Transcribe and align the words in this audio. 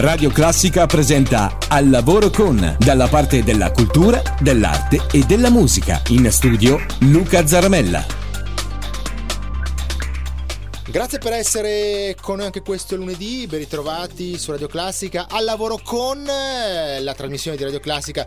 Radio 0.00 0.30
Classica 0.30 0.84
presenta 0.84 1.56
Al 1.68 1.88
lavoro 1.88 2.28
con, 2.28 2.76
dalla 2.78 3.08
parte 3.08 3.42
della 3.42 3.70
cultura, 3.70 4.22
dell'arte 4.40 5.06
e 5.10 5.20
della 5.20 5.48
musica. 5.48 6.02
In 6.08 6.30
studio 6.30 6.78
Luca 6.98 7.46
Zaramella. 7.46 8.04
Grazie 10.88 11.18
per 11.18 11.32
essere 11.32 12.14
con 12.20 12.36
noi 12.36 12.46
anche 12.46 12.60
questo 12.60 12.94
lunedì, 12.94 13.46
ben 13.46 13.58
ritrovati 13.58 14.36
su 14.38 14.50
Radio 14.50 14.66
Classica 14.66 15.28
al 15.30 15.44
lavoro 15.44 15.80
con 15.82 16.22
la 16.24 17.14
trasmissione 17.14 17.56
di 17.56 17.64
Radio 17.64 17.80
Classica 17.80 18.26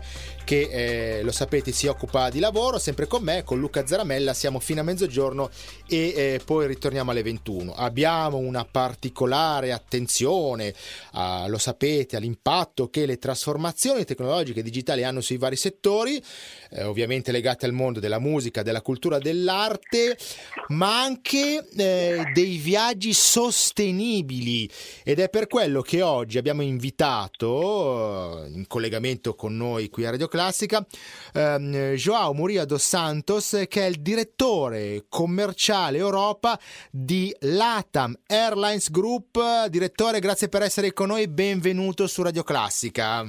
che 0.50 1.18
eh, 1.18 1.22
lo 1.22 1.30
sapete 1.30 1.70
si 1.70 1.86
occupa 1.86 2.28
di 2.28 2.40
lavoro, 2.40 2.80
sempre 2.80 3.06
con 3.06 3.22
me, 3.22 3.44
con 3.44 3.60
Luca 3.60 3.86
Zaramella, 3.86 4.34
siamo 4.34 4.58
fino 4.58 4.80
a 4.80 4.82
mezzogiorno 4.82 5.48
e 5.86 6.12
eh, 6.16 6.40
poi 6.44 6.66
ritorniamo 6.66 7.12
alle 7.12 7.22
21. 7.22 7.72
Abbiamo 7.72 8.38
una 8.38 8.64
particolare 8.64 9.70
attenzione, 9.70 10.74
a, 11.12 11.46
lo 11.46 11.56
sapete, 11.56 12.16
all'impatto 12.16 12.88
che 12.88 13.06
le 13.06 13.18
trasformazioni 13.18 14.04
tecnologiche 14.04 14.58
e 14.58 14.62
digitali 14.64 15.04
hanno 15.04 15.20
sui 15.20 15.36
vari 15.36 15.54
settori, 15.54 16.20
eh, 16.70 16.82
ovviamente 16.82 17.30
legate 17.30 17.66
al 17.66 17.72
mondo 17.72 18.00
della 18.00 18.18
musica, 18.18 18.64
della 18.64 18.82
cultura, 18.82 19.20
dell'arte, 19.20 20.18
ma 20.70 21.00
anche 21.00 21.64
eh, 21.76 22.24
dei 22.34 22.56
viaggi 22.56 23.12
sostenibili 23.12 24.68
ed 25.04 25.20
è 25.20 25.28
per 25.28 25.46
quello 25.46 25.80
che 25.80 26.02
oggi 26.02 26.38
abbiamo 26.38 26.62
invitato 26.62 28.46
eh, 28.46 28.48
in 28.48 28.66
collegamento 28.66 29.36
con 29.36 29.56
noi 29.56 29.88
qui 29.90 30.06
a 30.06 30.10
Radio 30.10 30.26
Classica 30.26 30.38
classica, 30.40 30.84
ehm, 31.34 31.92
Joao 31.94 32.32
Muria 32.32 32.64
dos 32.64 32.82
Santos, 32.82 33.64
che 33.68 33.82
è 33.82 33.88
il 33.88 34.00
direttore 34.00 35.04
commerciale 35.10 35.98
Europa 35.98 36.58
di 36.90 37.34
Latam 37.40 38.18
Airlines 38.26 38.90
Group. 38.90 39.66
Direttore, 39.66 40.18
grazie 40.18 40.48
per 40.48 40.62
essere 40.62 40.94
con 40.94 41.08
noi, 41.08 41.28
benvenuto 41.28 42.06
su 42.06 42.22
Radio 42.22 42.42
Classica. 42.42 43.22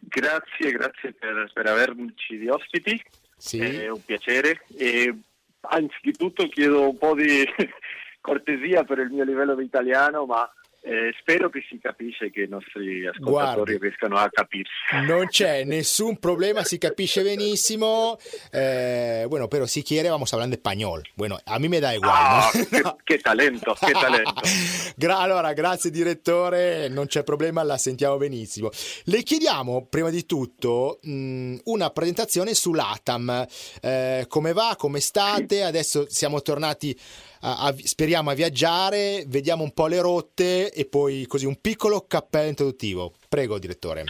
Grazie, 0.00 0.72
grazie 0.72 1.12
per, 1.12 1.50
per 1.52 1.66
averci 1.66 2.38
di 2.38 2.48
ospiti, 2.48 2.98
sì. 3.36 3.58
è 3.58 3.90
un 3.90 4.02
piacere 4.02 4.64
e 4.78 5.14
anzitutto 5.60 6.48
chiedo 6.48 6.88
un 6.88 6.96
po' 6.96 7.14
di 7.14 7.44
cortesia 8.22 8.84
per 8.84 9.00
il 9.00 9.10
mio 9.10 9.24
livello 9.24 9.54
di 9.54 9.64
italiano, 9.64 10.24
ma 10.24 10.50
eh, 10.80 11.12
spero 11.20 11.50
che 11.50 11.64
si 11.68 11.78
capisce 11.78 12.30
che 12.30 12.42
i 12.42 12.48
nostri 12.48 13.04
ascoltatori 13.06 13.74
Guardi, 13.74 13.78
riescano 13.78 14.16
a 14.16 14.28
capirsi. 14.30 14.72
Non 15.06 15.26
c'è 15.26 15.64
nessun 15.64 16.18
problema, 16.18 16.62
si 16.62 16.78
capisce 16.78 17.22
benissimo. 17.22 18.16
Eh, 18.50 19.26
bueno, 19.28 19.48
pero 19.48 19.66
si 19.66 19.82
quiere 19.82 20.08
vamos 20.08 20.32
hablando 20.32 20.54
español. 20.54 21.02
Bueno, 21.14 21.38
a 21.44 21.58
mí 21.58 21.68
me 21.68 21.80
da 21.80 21.94
igual. 21.94 22.12
Ah, 22.14 22.50
¿no? 22.54 22.96
che, 23.04 23.16
che, 23.16 23.18
talento, 23.18 23.74
che 23.74 23.92
talento. 23.92 24.40
Gra- 24.96 25.18
allora, 25.18 25.52
grazie 25.52 25.90
direttore, 25.90 26.88
non 26.88 27.06
c'è 27.06 27.24
problema, 27.24 27.62
la 27.64 27.76
sentiamo 27.76 28.16
benissimo. 28.16 28.70
Le 29.04 29.22
chiediamo 29.22 29.86
prima 29.90 30.10
di 30.10 30.24
tutto 30.26 31.00
mh, 31.02 31.56
una 31.64 31.90
presentazione 31.90 32.54
su 32.54 32.72
l'ATAM. 32.72 33.46
Eh, 33.82 34.24
come 34.28 34.52
va, 34.52 34.74
come 34.78 35.00
state? 35.00 35.64
Adesso 35.64 36.06
siamo 36.08 36.40
tornati 36.40 36.96
a, 37.40 37.74
speriamo 37.76 38.30
a 38.30 38.34
viaggiare, 38.34 39.24
vediamo 39.26 39.62
un 39.62 39.72
po' 39.72 39.86
le 39.86 40.00
rotte 40.00 40.72
e 40.72 40.86
poi 40.86 41.26
così 41.26 41.46
un 41.46 41.60
piccolo 41.60 42.06
cappello 42.06 42.48
introduttivo. 42.48 43.14
Prego, 43.28 43.58
direttore. 43.58 44.04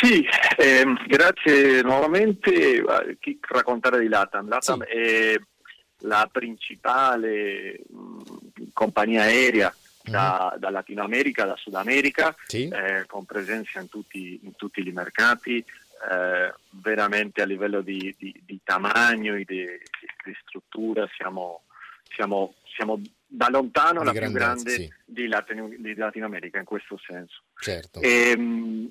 Sì, 0.00 0.26
eh, 0.56 0.84
grazie 1.06 1.82
nuovamente. 1.82 2.82
Chi 3.20 3.38
raccontare 3.48 4.00
di 4.00 4.08
Latam? 4.08 4.48
Latam 4.48 4.82
sì. 4.84 4.90
è 4.90 5.40
la 6.04 6.28
principale 6.32 7.80
mh, 7.86 8.70
compagnia 8.72 9.22
aerea 9.22 9.74
da, 10.02 10.56
da, 10.58 10.70
Latino 10.70 11.02
America, 11.02 11.44
da 11.44 11.56
Sud 11.56 11.74
America, 11.74 12.34
sì. 12.46 12.68
eh, 12.68 13.04
con 13.06 13.24
presenza 13.24 13.80
in 13.80 13.88
tutti, 13.88 14.40
in 14.42 14.56
tutti 14.56 14.80
i 14.80 14.92
mercati, 14.92 15.56
eh, 15.58 16.54
veramente 16.70 17.42
a 17.42 17.44
livello 17.44 17.82
di, 17.82 18.14
di, 18.18 18.34
di 18.44 18.60
tamaño 18.64 19.34
e 19.34 19.44
di, 19.46 19.66
di, 20.24 20.36
struttura 20.46 21.06
siamo 21.14 21.62
siamo, 22.14 22.54
siamo 22.64 23.00
da 23.26 23.48
lontano 23.48 24.00
di 24.00 24.06
la 24.06 24.12
più 24.12 24.30
grande 24.32 24.70
sì. 24.70 24.92
di, 25.04 25.26
Latino, 25.26 25.68
di, 25.68 25.94
Latino, 25.94 26.26
America 26.26 26.58
in 26.58 26.64
questo 26.64 26.98
senso. 26.98 27.42
Certo. 27.58 28.00
E, 28.00 28.30
ehm, 28.30 28.90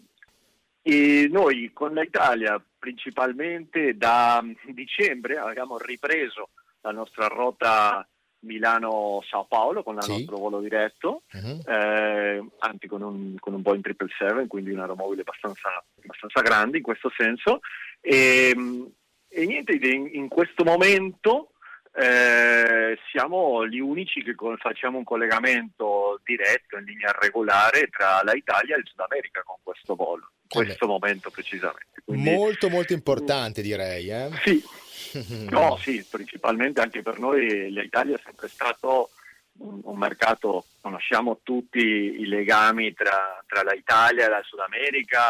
e 0.82 1.28
noi 1.30 1.72
con 1.74 1.94
l'Italia 1.94 2.62
principalmente 2.80 3.98
da 3.98 4.44
dicembre 4.68 5.38
abbiamo 5.38 5.78
ripreso 5.78 6.50
la 6.82 6.92
nostra 6.92 7.28
rotta 7.28 8.08
Milano-Sao 8.42 9.46
Paolo 9.46 9.84
con 9.84 9.96
il 9.96 10.04
sì. 10.04 10.12
nostro 10.12 10.38
volo 10.38 10.62
diretto, 10.62 11.24
uh-huh. 11.32 11.62
eh, 11.68 12.44
anzi 12.60 12.88
con 12.88 13.02
un, 13.02 13.36
con 13.38 13.54
un 13.54 13.62
Boeing 13.62 13.84
777, 13.84 14.48
quindi 14.48 14.72
un 14.72 14.80
aeromobile 14.80 15.22
abbastanza, 15.22 15.84
abbastanza 16.02 16.42
grande 16.42 16.78
in 16.78 16.84
questo 16.84 17.12
senso. 17.16 17.60
E, 18.00 18.52
ehm, 18.56 18.90
e 19.28 19.46
niente, 19.46 19.74
in, 19.74 20.10
in 20.14 20.28
questo 20.28 20.64
momento 20.64 21.52
eh, 22.00 22.98
siamo 23.12 23.68
gli 23.68 23.80
unici 23.80 24.24
che 24.24 24.34
facciamo 24.58 25.00
un 25.00 25.04
collegamento 25.04 26.22
diretto 26.24 26.78
in 26.78 26.86
linea 26.86 27.12
regolare 27.20 27.90
tra 27.90 28.22
l'Italia 28.22 28.76
e 28.76 28.80
il 28.80 28.88
Sud 28.88 29.02
America 29.02 29.42
con 29.44 29.58
questo 29.62 29.96
volo, 29.96 30.30
in 30.44 30.48
questo 30.64 30.88
Vabbè. 30.88 31.00
momento 31.00 31.30
precisamente. 31.30 32.02
Quindi, 32.06 32.30
molto 32.30 32.70
molto 32.70 32.94
importante 32.94 33.62
direi. 33.62 34.10
Eh? 34.10 34.30
Sì, 34.46 34.64
no, 35.52 35.78
sì, 35.82 36.06
principalmente 36.10 36.80
anche 36.80 37.02
per 37.02 37.20
noi 37.20 37.70
l'Italia 37.70 38.16
è 38.16 38.22
sempre 38.24 38.48
stato 38.48 39.10
un, 39.58 39.82
un 39.84 39.98
mercato, 39.98 40.68
conosciamo 40.80 41.42
tutti 41.44 41.80
i 41.80 42.26
legami 42.28 42.94
tra, 42.94 43.44
tra 43.46 43.62
l'Italia 43.70 44.26
e 44.26 44.30
la 44.30 44.42
Sud 44.44 44.60
America, 44.60 45.22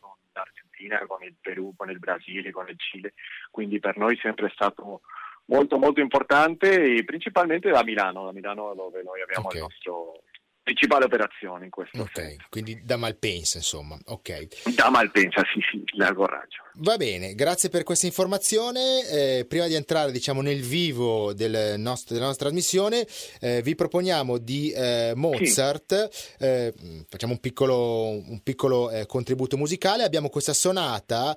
con 0.00 0.10
l'Argentina, 0.32 0.98
con 1.06 1.22
il 1.22 1.36
Perù, 1.40 1.74
con 1.76 1.90
il 1.90 2.00
Brasile, 2.00 2.50
con 2.50 2.68
il 2.68 2.76
Cile, 2.76 3.14
quindi 3.52 3.78
per 3.78 3.96
noi 3.96 4.16
è 4.16 4.20
sempre 4.20 4.50
stato 4.52 5.02
molto 5.48 5.78
molto 5.78 6.00
importante 6.00 6.96
e 6.96 7.04
principalmente 7.04 7.70
da 7.70 7.82
Milano, 7.82 8.24
da 8.24 8.32
Milano 8.32 8.74
dove 8.74 9.02
noi 9.02 9.20
abbiamo 9.22 9.46
okay. 9.46 9.58
il 9.58 9.66
nostro 9.68 10.22
principale 10.68 11.06
operazione 11.06 11.64
in 11.64 11.70
questo 11.70 12.02
Ok, 12.02 12.10
senso. 12.12 12.46
quindi 12.50 12.82
da 12.84 12.96
Malpensa 12.96 13.56
insomma, 13.56 13.98
ok. 14.04 14.74
Da 14.74 14.90
Malpensa, 14.90 15.42
sì 15.52 15.60
sì, 15.70 15.82
largo 15.96 16.26
raggio. 16.26 16.62
Va 16.80 16.96
bene, 16.98 17.34
grazie 17.34 17.70
per 17.70 17.84
questa 17.84 18.04
informazione. 18.04 19.08
Eh, 19.08 19.46
prima 19.48 19.66
di 19.66 19.74
entrare 19.74 20.12
diciamo, 20.12 20.42
nel 20.42 20.60
vivo 20.60 21.32
del 21.32 21.80
nostro, 21.80 22.14
della 22.14 22.26
nostra 22.26 22.46
trasmissione, 22.46 23.06
eh, 23.40 23.62
vi 23.62 23.74
proponiamo 23.74 24.36
di 24.36 24.70
eh, 24.70 25.12
Mozart, 25.16 26.10
sì. 26.10 26.34
Eh, 26.38 26.74
facciamo 27.08 27.32
un 27.32 27.40
piccolo, 27.40 28.08
un 28.10 28.40
piccolo 28.42 28.90
eh, 28.90 29.06
contributo 29.06 29.56
musicale, 29.56 30.04
abbiamo 30.04 30.28
questa 30.28 30.52
sonata 30.52 31.34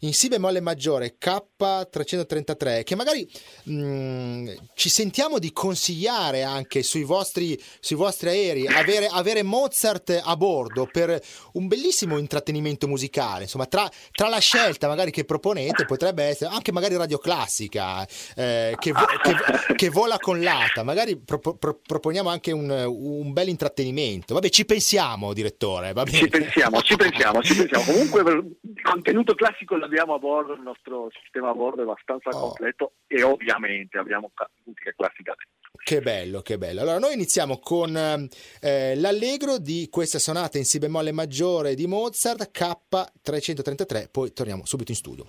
in 0.00 0.14
Si 0.14 0.28
bemolle 0.28 0.60
maggiore 0.60 1.16
K333 1.20 2.84
che 2.84 2.94
magari 2.94 3.28
mh, 3.64 3.72
mm, 3.72 4.48
ci 4.74 4.88
sentiamo 4.88 5.38
di 5.38 5.52
consigliare 5.52 6.42
anche 6.42 6.82
sui 6.82 7.02
vostri, 7.02 7.60
sui 7.80 7.96
vostri 7.96 8.28
aerei 8.28 8.66
avere, 8.66 9.08
avere, 9.08 9.42
Mozart 9.42 10.20
a 10.22 10.36
bordo 10.36 10.88
per 10.90 11.20
un 11.54 11.66
bellissimo 11.66 12.18
intrattenimento 12.18 12.86
musicale. 12.86 13.42
Insomma 13.42 13.66
tra, 13.66 13.88
tra, 14.12 14.28
la 14.28 14.38
scelta 14.38 14.88
magari 14.88 15.10
che 15.10 15.24
proponete 15.24 15.84
potrebbe 15.84 16.24
essere 16.24 16.54
anche 16.54 16.72
magari 16.72 16.96
radio 16.96 17.18
classica 17.18 18.06
eh, 18.36 18.76
che, 18.78 18.92
vo- 18.92 19.06
che, 19.22 19.74
che, 19.74 19.88
vola 19.90 20.18
con 20.18 20.42
l'ata. 20.42 20.82
Magari 20.82 21.18
pro- 21.18 21.38
pro- 21.38 21.80
proponiamo 21.84 22.28
anche 22.28 22.52
un, 22.52 22.70
un 22.70 23.32
bel 23.32 23.48
intrattenimento. 23.48 24.34
Vabbè 24.34 24.48
ci 24.48 24.64
pensiamo 24.64 25.32
direttore 25.32 25.92
ci 26.06 26.28
pensiamo 26.28 26.80
ci 26.82 26.96
pensiamo 26.96 27.42
ci 27.42 27.54
pensiamo. 27.54 27.84
Comunque 27.84 28.20
il 28.20 28.82
contenuto 28.82 29.34
classico 29.34 29.76
l'abbiamo 29.90 30.14
a 30.14 30.18
bordo, 30.18 30.52
il 30.54 30.60
nostro 30.60 31.10
sistema 31.20 31.50
a 31.50 31.54
bordo 31.54 31.80
è 31.80 31.84
abbastanza 31.84 32.30
oh. 32.30 32.40
completo 32.40 32.92
e 33.08 33.22
ovviamente 33.24 33.98
abbiamo 33.98 34.30
musica 34.64 34.92
classica 34.96 35.34
dentro. 35.36 35.58
Che 35.82 36.00
bello, 36.00 36.40
che 36.42 36.58
bello. 36.58 36.82
Allora, 36.82 36.98
noi 36.98 37.14
iniziamo 37.14 37.58
con 37.58 37.96
eh, 37.96 38.94
l'allegro 38.96 39.58
di 39.58 39.88
questa 39.90 40.18
sonata 40.18 40.58
in 40.58 40.64
Si 40.64 40.78
bemolle 40.78 41.10
maggiore 41.10 41.74
di 41.74 41.86
Mozart, 41.86 42.50
K333, 42.52 44.08
poi 44.10 44.32
torniamo 44.32 44.64
subito 44.64 44.92
in 44.92 44.96
studio. 44.96 45.24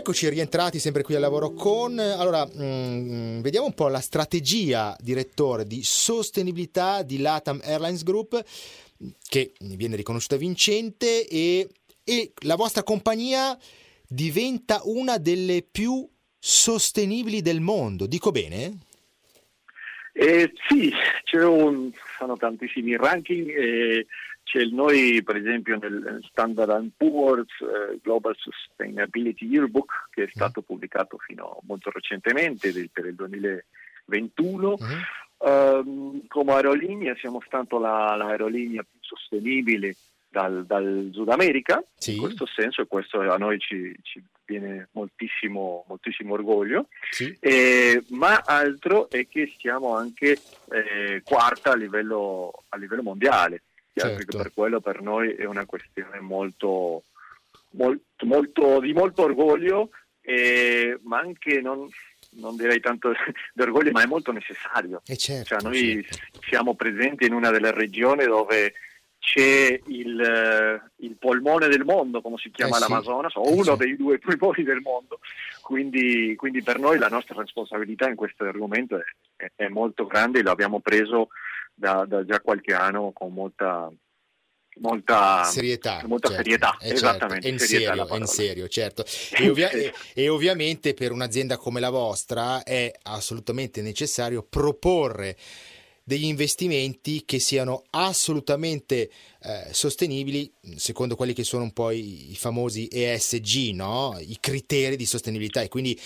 Eccoci 0.00 0.30
rientrati 0.30 0.78
sempre 0.78 1.02
qui 1.02 1.14
al 1.14 1.20
lavoro 1.20 1.52
con... 1.52 1.98
Allora, 1.98 2.46
mh, 2.46 2.62
mm, 2.64 3.40
vediamo 3.40 3.66
un 3.66 3.74
po' 3.74 3.88
la 3.88 4.00
strategia, 4.00 4.96
direttore, 4.98 5.66
di 5.66 5.82
sostenibilità 5.82 7.02
di 7.02 7.18
Latam 7.18 7.60
Airlines 7.62 8.02
Group, 8.02 8.42
che 9.28 9.52
viene 9.60 9.96
riconosciuta 9.96 10.36
vincente 10.36 11.28
e, 11.28 11.68
e 12.02 12.32
la 12.44 12.56
vostra 12.56 12.82
compagnia 12.82 13.54
diventa 14.08 14.80
una 14.84 15.18
delle 15.18 15.62
più 15.70 16.08
sostenibili 16.38 17.42
del 17.42 17.60
mondo. 17.60 18.06
Dico 18.06 18.30
bene? 18.30 18.78
Eh, 20.14 20.50
sì, 20.66 20.90
un, 21.34 21.90
sono 22.16 22.38
tantissimi 22.38 22.96
ranking. 22.96 23.50
Eh, 23.50 24.06
il 24.58 24.74
noi, 24.74 25.22
per 25.22 25.36
esempio, 25.36 25.78
nel 25.78 26.20
Standard 26.28 26.90
Poor's 26.96 27.52
eh, 27.60 27.98
Global 28.02 28.34
Sustainability 28.36 29.46
Yearbook, 29.46 30.08
che 30.10 30.22
è 30.22 30.26
mm. 30.26 30.34
stato 30.34 30.62
pubblicato 30.62 31.16
fino 31.18 31.60
molto 31.62 31.90
recentemente 31.90 32.72
del, 32.72 32.90
per 32.90 33.06
il 33.06 33.14
2021. 33.14 34.68
Uh-huh. 34.68 34.86
Um, 35.42 36.26
come 36.26 36.52
aerolinea 36.52 37.16
siamo 37.16 37.40
stati 37.46 37.78
la, 37.78 38.14
l'aerolinea 38.14 38.82
più 38.82 38.98
sostenibile 39.00 39.96
dal, 40.28 40.64
dal 40.66 41.10
Sud 41.12 41.28
America, 41.28 41.82
sì. 41.96 42.14
in 42.14 42.20
questo 42.20 42.46
senso, 42.46 42.82
e 42.82 42.86
questo 42.86 43.20
a 43.20 43.36
noi 43.36 43.58
ci, 43.58 43.94
ci 44.02 44.22
viene 44.44 44.88
moltissimo, 44.92 45.84
moltissimo 45.88 46.34
orgoglio, 46.34 46.88
sì. 47.10 47.36
eh, 47.40 48.02
ma 48.10 48.42
altro 48.44 49.10
è 49.10 49.26
che 49.28 49.52
siamo 49.58 49.96
anche 49.96 50.38
eh, 50.70 51.22
quarta 51.24 51.72
a 51.72 51.76
livello, 51.76 52.64
a 52.68 52.76
livello 52.76 53.02
mondiale 53.02 53.62
certo. 54.00 54.36
per 54.36 54.52
quello 54.52 54.80
per 54.80 55.00
noi 55.00 55.32
è 55.32 55.44
una 55.44 55.66
questione 55.66 56.20
molto, 56.20 57.04
molto, 57.70 58.26
molto 58.26 58.80
di 58.80 58.92
molto 58.92 59.22
orgoglio, 59.22 59.90
eh, 60.20 60.98
ma 61.02 61.18
anche 61.18 61.60
non, 61.60 61.88
non 62.32 62.56
direi 62.56 62.80
tanto 62.80 63.12
di 63.54 63.62
orgoglio, 63.62 63.90
ma 63.90 64.02
è 64.02 64.06
molto 64.06 64.32
necessario. 64.32 65.02
Eh 65.06 65.16
certo, 65.16 65.46
cioè, 65.46 65.58
noi 65.62 66.04
certo. 66.08 66.40
siamo 66.42 66.74
presenti 66.74 67.26
in 67.26 67.32
una 67.32 67.50
delle 67.50 67.72
regioni 67.72 68.24
dove 68.24 68.74
c'è 69.20 69.78
il, 69.86 70.82
il, 70.96 71.16
polmone 71.18 71.68
del 71.68 71.84
mondo, 71.84 72.22
come 72.22 72.38
si 72.38 72.50
chiama 72.50 72.78
eh 72.78 72.80
l'Amazonas, 72.80 73.34
o 73.36 73.46
eh 73.46 73.52
uno 73.52 73.76
sì. 73.76 73.76
dei 73.76 73.96
due 73.96 74.18
polmoni 74.18 74.62
del 74.64 74.80
mondo, 74.80 75.20
quindi, 75.60 76.34
quindi, 76.36 76.62
per 76.62 76.78
noi 76.78 76.98
la 76.98 77.08
nostra 77.08 77.40
responsabilità 77.40 78.08
in 78.08 78.16
questo 78.16 78.44
argomento 78.44 78.96
è, 78.96 79.04
è, 79.36 79.50
è 79.54 79.68
molto 79.68 80.06
grande 80.06 80.38
e 80.38 80.42
lo 80.42 80.50
abbiamo 80.50 80.80
preso 80.80 81.28
da, 81.80 82.04
da 82.06 82.24
già 82.24 82.40
qualche 82.40 82.74
anno 82.74 83.10
con 83.12 83.32
molta, 83.32 83.90
molta 84.80 85.44
serietà, 85.44 86.02
molta 86.06 86.28
certo, 86.28 86.42
serietà. 86.42 86.76
Eh, 86.78 86.92
esattamente, 86.92 87.48
in 87.48 87.58
serio, 87.58 88.16
in 88.16 88.26
serio, 88.26 88.68
certo. 88.68 89.04
E, 89.32 89.48
ovvia- 89.48 89.70
e, 89.70 89.92
e, 90.14 90.28
ovviamente 90.28 90.92
per 90.92 91.10
un'azienda 91.10 91.56
come 91.56 91.80
la 91.80 91.90
vostra 91.90 92.62
è 92.62 92.92
assolutamente 93.04 93.80
necessario 93.80 94.42
proporre 94.42 95.36
degli 96.04 96.24
investimenti 96.24 97.24
che 97.24 97.38
siano 97.38 97.84
assolutamente 97.90 99.10
eh, 99.42 99.68
sostenibili 99.70 100.52
secondo 100.76 101.14
quelli 101.14 101.32
che 101.32 101.44
sono 101.44 101.62
un 101.62 101.72
po' 101.72 101.92
i, 101.92 102.32
i 102.32 102.36
famosi 102.36 102.88
ESG, 102.90 103.74
no? 103.74 104.18
i 104.18 104.36
criteri 104.40 104.96
di 104.96 105.06
sostenibilità 105.06 105.62
e 105.62 105.68
quindi 105.68 105.98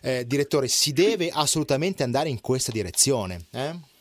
eh, 0.00 0.24
direttore 0.26 0.68
si 0.68 0.92
deve 0.92 1.28
assolutamente 1.30 2.02
andare 2.02 2.28
in 2.28 2.40
questa 2.40 2.70
direzione. 2.72 3.46
Eh? 3.50 3.96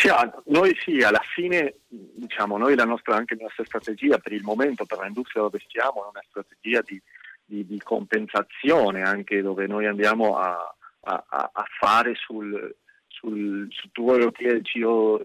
Sì, 0.00 0.08
noi 0.46 0.74
sì, 0.82 1.02
alla 1.02 1.20
fine 1.34 1.74
diciamo, 1.88 2.56
noi 2.56 2.74
la 2.74 2.86
nostra, 2.86 3.16
anche 3.16 3.34
la 3.34 3.42
nostra 3.42 3.66
strategia 3.66 4.16
per 4.16 4.32
il 4.32 4.42
momento, 4.42 4.86
per 4.86 4.98
l'industria 5.00 5.42
dove 5.42 5.60
stiamo, 5.68 6.06
è 6.06 6.08
una 6.08 6.24
strategia 6.26 6.80
di, 6.80 6.98
di, 7.44 7.66
di 7.66 7.78
compensazione 7.80 9.02
anche 9.02 9.42
dove 9.42 9.66
noi 9.66 9.84
andiamo 9.84 10.38
a, 10.38 10.74
a, 11.00 11.24
a 11.52 11.64
fare 11.78 12.14
sul, 12.14 12.74
sul, 13.08 13.68
su 13.70 13.90
quello 13.92 14.30
che 14.30 14.48
è 14.48 14.52
il 14.52 14.62
CO, 14.62 15.20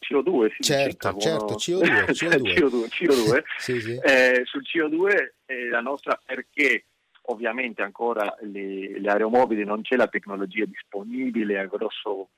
CO2, 0.00 0.54
sì, 0.56 0.62
certo, 0.64 1.16
certo, 1.18 1.54
CO2, 1.54 2.10
CO2. 2.10 2.52
CO2, 2.52 2.86
CO2. 2.88 3.42
sì, 3.58 3.80
sì. 3.80 3.96
Eh, 4.02 4.42
sul 4.44 4.62
CO2 4.62 5.28
eh, 5.46 5.68
la 5.68 5.80
nostra 5.80 6.20
perché 6.24 6.86
ovviamente 7.28 7.82
ancora 7.82 8.34
le, 8.40 8.98
le 8.98 9.08
aeromobili 9.08 9.62
non 9.62 9.82
c'è 9.82 9.94
la 9.94 10.08
tecnologia 10.08 10.64
disponibile 10.64 11.60
a 11.60 11.66
grosso 11.66 12.30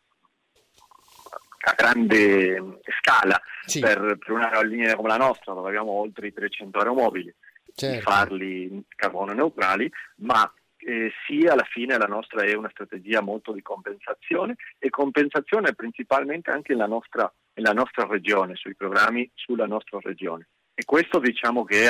a 1.60 1.74
grande 1.76 2.80
scala 3.00 3.40
sì. 3.64 3.80
per, 3.80 4.16
per 4.18 4.30
un'aerolinea 4.30 4.96
come 4.96 5.08
la 5.08 5.16
nostra, 5.16 5.52
dove 5.52 5.68
abbiamo 5.68 5.90
oltre 5.92 6.28
i 6.28 6.32
300 6.32 6.78
aeromobili, 6.78 7.34
certo. 7.74 7.96
di 7.96 8.00
farli 8.02 8.84
carbono 8.94 9.32
neutrali, 9.32 9.90
ma 10.16 10.50
eh, 10.78 11.10
sì, 11.26 11.46
alla 11.46 11.64
fine 11.64 11.98
la 11.98 12.06
nostra 12.06 12.42
è 12.42 12.54
una 12.54 12.70
strategia 12.70 13.20
molto 13.20 13.52
di 13.52 13.62
compensazione 13.62 14.54
e 14.78 14.90
compensazione 14.90 15.74
principalmente 15.74 16.50
anche 16.50 16.72
nella 16.72 16.86
nostra, 16.86 17.32
nella 17.54 17.72
nostra 17.72 18.06
regione, 18.06 18.54
sui 18.54 18.74
programmi 18.74 19.28
sulla 19.34 19.66
nostra 19.66 19.98
regione. 20.00 20.48
E 20.74 20.84
questo 20.84 21.18
diciamo 21.18 21.64
che 21.64 21.88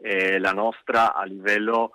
è 0.00 0.38
la 0.38 0.52
nostra 0.52 1.14
a 1.14 1.24
livello 1.24 1.92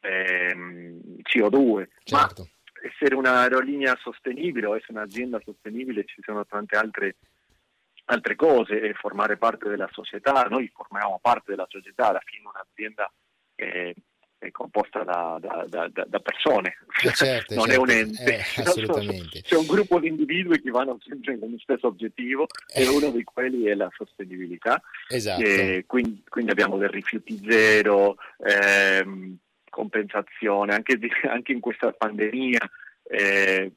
ehm, 0.00 1.00
CO2, 1.22 1.86
certo. 2.02 2.42
ma 2.42 2.48
essere 2.82 3.14
un'aerolinea 3.14 3.96
sostenibile 4.00 4.66
o 4.66 4.76
essere 4.76 4.98
un'azienda 4.98 5.40
sostenibile 5.44 6.04
ci 6.04 6.20
sono 6.24 6.46
tante 6.46 6.76
altre, 6.76 7.16
altre 8.06 8.34
cose 8.36 8.80
e 8.80 8.94
formare 8.94 9.36
parte 9.36 9.68
della 9.68 9.88
società, 9.92 10.42
noi 10.44 10.70
formiamo 10.74 11.18
parte 11.20 11.50
della 11.50 11.66
società, 11.68 12.08
alla 12.08 12.22
fine 12.24 12.48
un'azienda 12.48 13.12
è, 13.54 13.94
è 14.38 14.50
composta 14.50 15.02
da, 15.02 15.38
da, 15.40 15.66
da, 15.68 16.04
da 16.06 16.20
persone, 16.20 16.78
eh 17.04 17.12
certo, 17.12 17.54
non 17.56 17.66
certo. 17.66 17.72
è 17.72 17.76
un 17.76 17.90
ente, 17.90 18.36
eh, 18.36 18.62
assolutamente. 18.62 19.42
c'è 19.42 19.56
un 19.56 19.66
gruppo 19.66 20.00
di 20.00 20.08
individui 20.08 20.60
che 20.60 20.70
vanno 20.70 20.98
sempre 21.04 21.38
con 21.38 21.50
lo 21.50 21.58
stesso 21.58 21.88
obiettivo 21.88 22.46
e 22.72 22.88
uno 22.88 23.10
di 23.10 23.22
quelli 23.24 23.64
è 23.64 23.74
la 23.74 23.90
sostenibilità, 23.94 24.82
esatto. 25.08 25.42
quindi, 25.86 26.22
quindi, 26.28 26.50
abbiamo 26.50 26.78
del 26.78 26.88
rifiuti 26.88 27.38
zero, 27.44 28.16
ehm, 28.38 29.38
compensazione, 29.70 30.74
anche, 30.74 30.98
di, 30.98 31.08
anche 31.30 31.52
in 31.52 31.60
questa 31.60 31.92
pandemia 31.92 32.60
eh, 33.04 33.72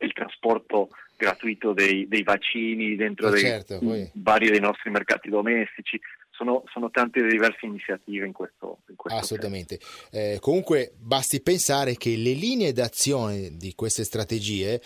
il 0.00 0.12
trasporto 0.12 0.88
gratuito 1.16 1.72
dei, 1.72 2.08
dei 2.08 2.22
vaccini 2.22 2.96
dentro 2.96 3.28
eh 3.28 3.30
dei, 3.32 3.40
certo, 3.40 3.78
vari 4.14 4.48
dei 4.48 4.60
nostri 4.60 4.90
mercati 4.90 5.28
domestici. 5.28 6.00
Sono, 6.30 6.64
sono 6.72 6.90
tante 6.90 7.22
diverse 7.26 7.66
iniziative 7.66 8.24
in 8.24 8.32
questo, 8.32 8.78
in 8.88 8.96
questo 8.96 9.18
Assolutamente. 9.18 9.78
Eh, 10.10 10.38
comunque 10.40 10.92
basti 10.96 11.42
pensare 11.42 11.96
che 11.98 12.16
le 12.16 12.32
linee 12.32 12.72
d'azione 12.72 13.50
di 13.58 13.74
queste 13.74 14.04
strategie 14.04 14.80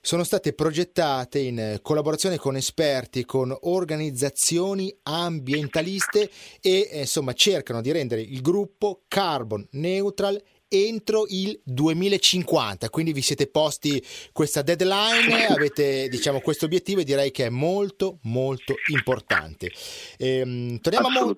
sono 0.00 0.24
state 0.24 0.52
progettate 0.52 1.38
in 1.38 1.78
collaborazione 1.82 2.38
con 2.38 2.56
esperti, 2.56 3.24
con 3.24 3.56
organizzazioni 3.62 4.94
ambientaliste 5.02 6.30
e 6.60 6.88
eh, 6.90 7.00
insomma 7.00 7.32
cercano 7.32 7.80
di 7.80 7.92
rendere 7.92 8.20
il 8.20 8.40
gruppo 8.40 9.02
carbon 9.08 9.66
neutral 9.72 10.40
entro 10.68 11.24
il 11.28 11.58
2050 11.64 12.90
quindi 12.90 13.12
vi 13.12 13.22
siete 13.22 13.46
posti 13.46 14.04
questa 14.32 14.60
deadline 14.60 15.46
avete 15.46 16.08
diciamo 16.08 16.40
questo 16.40 16.66
obiettivo 16.66 17.00
e 17.00 17.04
direi 17.04 17.30
che 17.30 17.46
è 17.46 17.48
molto 17.48 18.18
molto 18.22 18.74
importante. 18.88 19.72
Ehm, 20.18 20.78
torniamo, 20.80 21.08
a 21.08 21.10
Mo- 21.10 21.34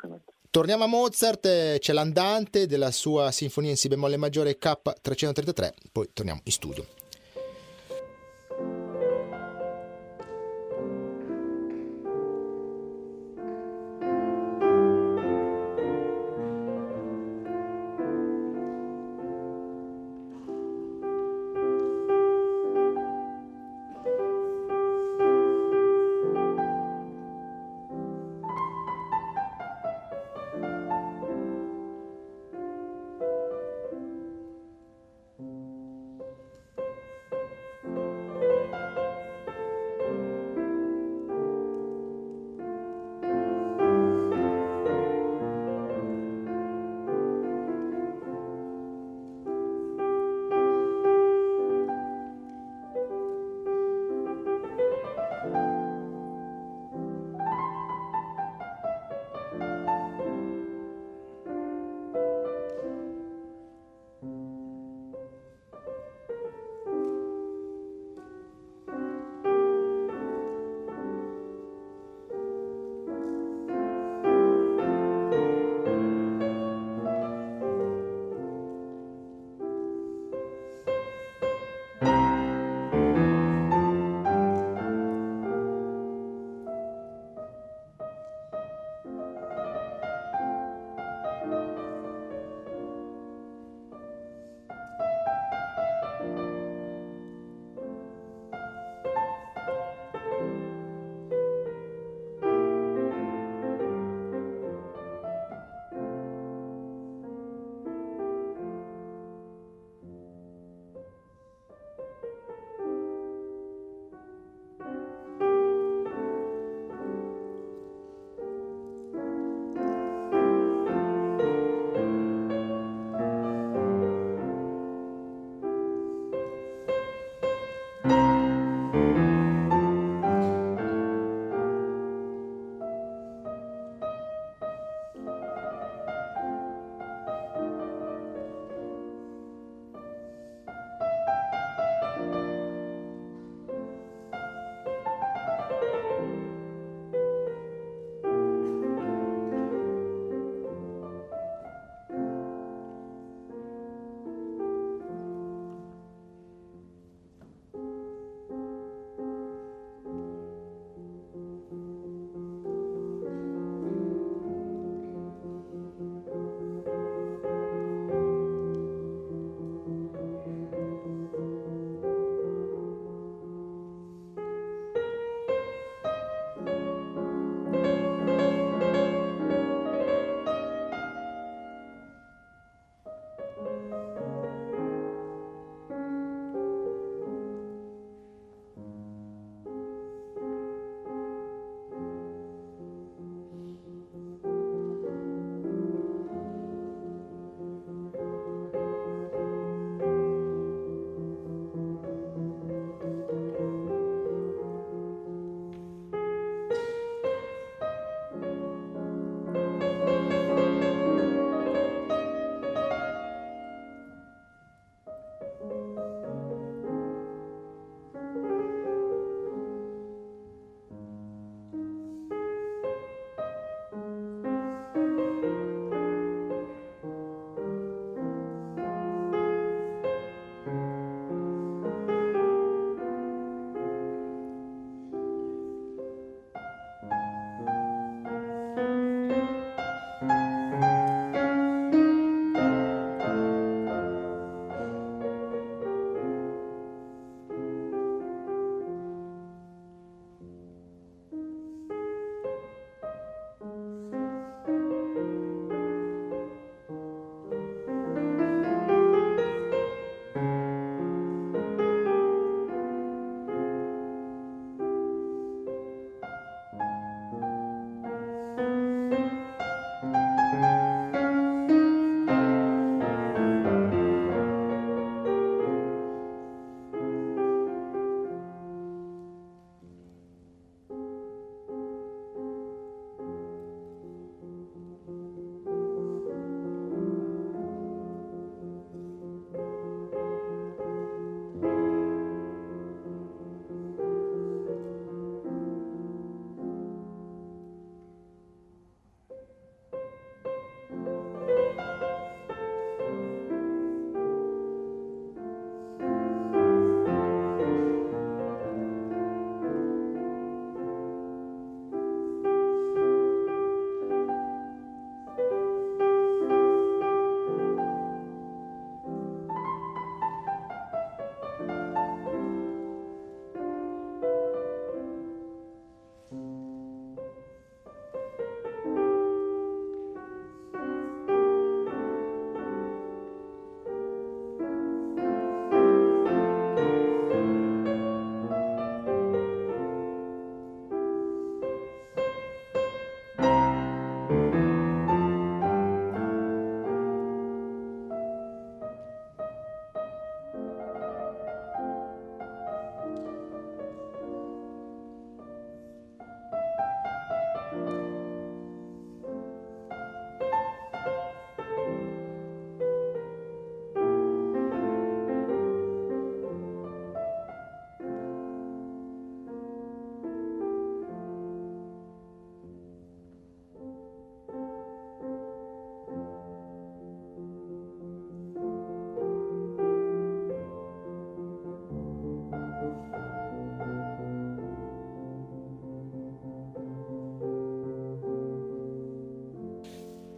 torniamo, 0.51 0.85
a 0.85 0.87
Mozart 0.89 1.47
eh, 1.47 1.77
c'è 1.79 1.93
l'andante 1.93 2.67
della 2.67 2.91
sua 2.91 3.31
sinfonia 3.31 3.71
in 3.71 3.77
si 3.77 3.89
bemolle 3.89 4.17
maggiore 4.17 4.59
K333 4.59 5.71
poi 5.93 6.11
torniamo 6.13 6.41
in 6.45 6.53
studio 6.53 7.00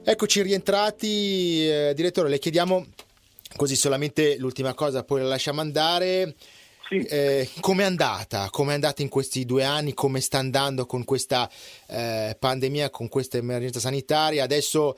Eccoci 0.05 0.43
rientrati, 0.43 1.69
eh, 1.69 1.93
direttore, 1.95 2.29
le 2.29 2.41
chiediamo 2.41 2.87
così 3.55 3.77
solamente 3.77 4.37
l'ultima 4.37 4.75
cosa, 4.75 5.05
poi 5.05 5.21
la 5.21 5.29
lasciamo 5.29 5.61
andare. 5.61 6.35
Sì. 6.89 6.97
Eh, 7.05 7.49
come 7.61 7.85
è 7.85 7.87
andata? 7.87 8.49
Come 8.51 8.73
è 8.73 8.75
andata 8.75 9.03
in 9.03 9.09
questi 9.09 9.45
due 9.45 9.63
anni? 9.63 9.95
Come 9.95 10.21
sta 10.21 10.39
andando 10.39 10.87
con 10.87 11.05
questa 11.05 11.49
eh, 11.87 12.37
pandemia, 12.37 12.91
con 12.91 13.09
questa 13.09 13.37
emergenza 13.37 13.79
sanitaria? 13.79 14.43
Adesso 14.43 14.97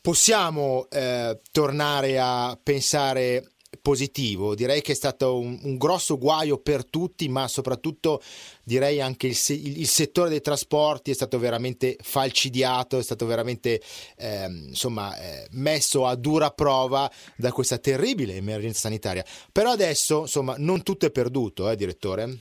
possiamo 0.00 0.88
eh, 0.90 1.38
tornare 1.52 2.18
a 2.18 2.58
pensare 2.60 3.50
positivo, 3.80 4.54
direi 4.54 4.80
che 4.82 4.92
è 4.92 4.94
stato 4.94 5.38
un, 5.38 5.58
un 5.62 5.76
grosso 5.76 6.18
guaio 6.18 6.58
per 6.58 6.84
tutti, 6.84 7.28
ma 7.28 7.48
soprattutto 7.48 8.20
direi 8.64 9.00
anche 9.00 9.28
il, 9.28 9.36
il, 9.48 9.80
il, 9.80 9.86
settore 9.86 10.28
dei 10.28 10.40
trasporti 10.40 11.10
è 11.10 11.14
stato 11.14 11.38
veramente 11.38 11.96
falcidiato, 12.00 12.98
è 12.98 13.02
stato 13.02 13.26
veramente 13.26 13.80
eh, 14.16 14.46
insomma, 14.68 15.16
eh, 15.18 15.46
messo 15.52 16.06
a 16.06 16.14
dura 16.14 16.50
prova 16.50 17.10
da 17.36 17.52
questa 17.52 17.78
terribile 17.78 18.34
emergenza 18.34 18.80
sanitaria. 18.80 19.24
Però 19.52 19.70
adesso 19.70 20.20
insomma 20.20 20.54
non 20.58 20.82
tutto 20.82 21.06
è 21.06 21.10
perduto, 21.10 21.70
eh, 21.70 21.76
direttore? 21.76 22.38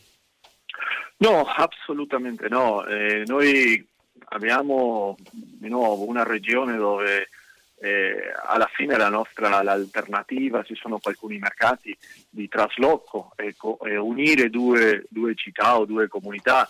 No, 1.17 1.43
assolutamente 1.43 2.47
no. 2.47 2.85
Eh, 2.85 3.23
noi 3.25 3.85
abbiamo 4.29 5.15
di 5.31 5.69
nuovo 5.69 6.05
una 6.05 6.23
regione 6.23 6.75
dove 6.77 7.29
eh, 7.79 8.33
alla 8.43 8.69
fine 8.73 8.97
la 8.97 9.09
nostra 9.09 9.61
l'alternativa, 9.61 10.63
ci 10.63 10.75
sono 10.75 10.99
alcuni 11.01 11.37
mercati 11.37 11.95
di 12.29 12.47
trasloco 12.47 13.33
ecco, 13.35 13.79
e 13.83 13.97
unire 13.97 14.49
due, 14.49 15.05
due, 15.09 15.35
città 15.35 15.77
o 15.77 15.85
due 15.85 16.07
comunità, 16.07 16.67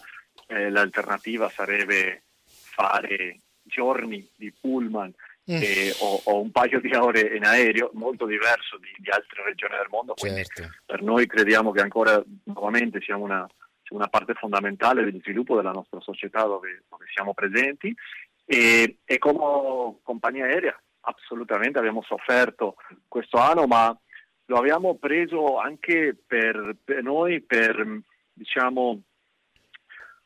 eh, 0.48 0.70
l'alternativa 0.70 1.50
sarebbe 1.50 2.24
fare 2.44 3.40
giorni 3.64 4.28
di 4.36 4.52
pullman 4.52 5.14
mm. 5.52 5.62
e, 5.62 5.96
o, 6.00 6.22
o, 6.26 6.42
un 6.42 6.52
paio 6.52 6.80
di 6.82 6.94
ore 6.94 7.22
in 7.36 7.46
aereo, 7.46 7.92
molto 7.94 8.26
diverso 8.26 8.78
di, 8.78 8.94
di 8.98 9.10
altre 9.10 9.44
regioni 9.44 9.76
del 9.76 9.88
mondo, 9.90 10.14
quindi 10.14 10.44
certo. 10.46 10.76
per 10.86 11.02
noi 11.02 11.26
crediamo 11.26 11.72
che 11.72 11.82
ancora 11.82 12.22
nuovamente 12.44 13.00
siamo 13.02 13.24
una, 13.24 13.48
una 13.90 14.08
parte 14.08 14.34
fondamentale 14.34 15.04
del 15.04 15.22
sviluppo 15.22 15.56
della 15.56 15.72
nostra 15.72 16.02
società 16.02 16.44
dove, 16.44 16.84
dove 16.90 17.06
siamo 17.14 17.34
presenti 17.34 17.96
e, 18.46 18.98
e 19.06 19.18
come 19.18 19.96
compagnia 20.04 20.46
aerea 20.46 20.78
assolutamente 21.08 21.80
abbiamo 21.80 22.02
sofferto 22.04 22.76
questo 23.08 23.38
anno, 23.38 23.66
ma 23.66 23.98
lo 24.46 24.58
abbiamo 24.58 24.96
preso 24.96 25.58
anche 25.58 26.16
per, 26.26 26.76
per 26.84 27.04
noi 27.04 27.42
per, 27.42 28.02
diciamo, 28.34 29.02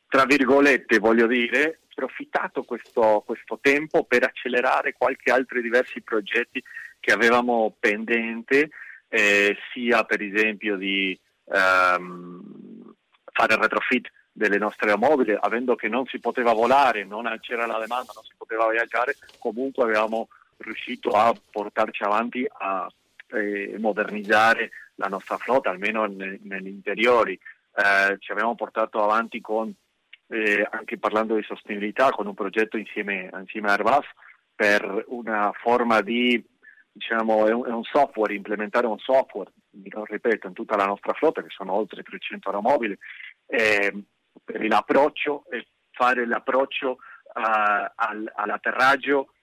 tra 0.07 0.25
virgolette, 0.25 0.99
voglio 0.99 1.27
dire, 1.27 1.81
approfittato 1.89 2.63
questo, 2.63 3.23
questo, 3.25 3.59
tempo 3.61 4.03
per 4.03 4.23
accelerare 4.23 4.93
qualche 4.93 5.31
altri 5.31 5.61
diversi 5.61 6.01
progetti 6.01 6.63
che 6.99 7.11
avevamo 7.11 7.75
pendente, 7.79 8.69
eh, 9.07 9.57
sia 9.73 10.03
per 10.03 10.21
esempio 10.21 10.77
di 10.77 11.19
ehm, 11.45 12.93
fare 13.31 13.53
il 13.53 13.59
retrofit 13.59 14.09
delle 14.31 14.57
nostre 14.57 14.89
aeromobili, 14.89 15.35
avendo 15.39 15.75
che 15.75 15.89
non 15.89 16.05
si 16.05 16.19
poteva 16.19 16.53
volare, 16.53 17.03
non 17.03 17.25
c'era 17.41 17.65
la 17.65 17.79
domanda, 17.79 18.13
non 18.13 18.23
si 18.23 18.33
poteva 18.37 18.69
viaggiare, 18.69 19.15
comunque 19.39 19.83
avevamo 19.83 20.29
riuscito 20.61 21.11
a 21.11 21.33
portarci 21.51 22.03
avanti 22.03 22.45
a 22.49 22.91
eh, 23.31 23.75
modernizzare 23.79 24.71
la 24.95 25.07
nostra 25.07 25.37
flotta, 25.37 25.69
almeno 25.69 26.05
ne, 26.05 26.39
negli 26.43 26.67
interiori. 26.67 27.33
Eh, 27.33 28.17
ci 28.19 28.31
abbiamo 28.31 28.55
portato 28.55 29.03
avanti 29.03 29.41
con, 29.41 29.73
eh, 30.27 30.67
anche 30.69 30.97
parlando 30.97 31.35
di 31.35 31.43
sostenibilità, 31.43 32.09
con 32.09 32.27
un 32.27 32.33
progetto 32.33 32.77
insieme, 32.77 33.29
insieme 33.39 33.69
a 33.69 33.73
Airbus 33.73 34.07
per 34.55 35.05
una 35.07 35.51
forma 35.53 36.01
di, 36.01 36.43
diciamo, 36.91 37.47
è 37.47 37.51
un, 37.51 37.65
è 37.65 37.71
un 37.71 37.83
software, 37.83 38.35
implementare 38.35 38.85
un 38.85 38.99
software, 38.99 39.51
lo 39.71 40.05
ripeto, 40.05 40.47
in 40.47 40.53
tutta 40.53 40.75
la 40.75 40.85
nostra 40.85 41.13
flotta, 41.13 41.41
che 41.41 41.49
sono 41.49 41.73
oltre 41.73 42.03
300 42.03 42.49
aeromobili, 42.49 42.97
eh, 43.47 44.03
per 44.43 44.65
l'approccio 44.67 45.45
e 45.49 45.67
fare 45.91 46.25
l'approccio 46.25 46.97
al, 47.33 48.31
all'atterraggio 48.35 49.33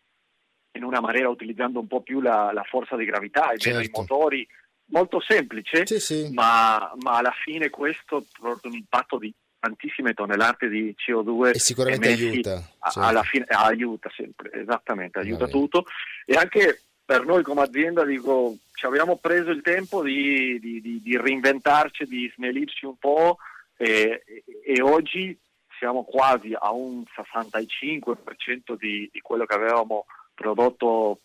in 0.78 0.84
una 0.84 1.00
maniera 1.00 1.28
utilizzando 1.28 1.80
un 1.80 1.86
po' 1.86 2.00
più 2.00 2.20
la, 2.20 2.50
la 2.52 2.62
forza 2.62 2.96
di 2.96 3.04
gravità 3.04 3.50
e 3.50 3.58
certo. 3.58 3.78
meno 3.78 3.82
i 3.82 3.90
motori, 3.92 4.48
molto 4.86 5.20
semplice, 5.20 5.86
sì, 5.86 6.00
sì. 6.00 6.30
Ma, 6.32 6.92
ma, 7.00 7.18
alla 7.18 7.34
fine 7.44 7.68
questo 7.68 8.24
porta 8.40 8.68
un 8.68 8.74
impatto 8.74 9.18
di 9.18 9.32
tantissime 9.60 10.14
tonnellate 10.14 10.68
di 10.68 10.94
CO2 10.96 11.54
e 11.54 11.58
sicuramente 11.58 12.08
aiuta 12.08 12.62
certo. 12.80 13.00
alla 13.00 13.24
fine 13.24 13.44
aiuta 13.48 14.08
sempre 14.14 14.52
esattamente 14.52 15.18
aiuta 15.18 15.46
Vabbè. 15.46 15.50
tutto 15.50 15.84
e 16.24 16.36
anche 16.36 16.82
per 17.04 17.24
noi 17.24 17.42
come 17.42 17.62
azienda 17.62 18.04
dico 18.04 18.56
ci 18.72 18.86
abbiamo 18.86 19.16
preso 19.16 19.50
il 19.50 19.60
tempo 19.62 20.00
di, 20.00 20.60
di, 20.60 20.80
di, 20.80 21.02
di 21.02 21.16
reinventarci 21.16 22.04
di 22.04 22.32
snellirci 22.36 22.86
un 22.86 22.96
po' 22.98 23.38
e, 23.76 24.22
e, 24.64 24.80
oggi 24.80 25.36
siamo 25.76 26.04
quasi 26.04 26.54
a 26.56 26.70
un 26.70 27.02
65% 27.02 28.76
di, 28.78 29.08
di 29.12 29.20
quello 29.20 29.44
che 29.44 29.54
avevamo 29.54 30.06
prodotto 30.38 31.20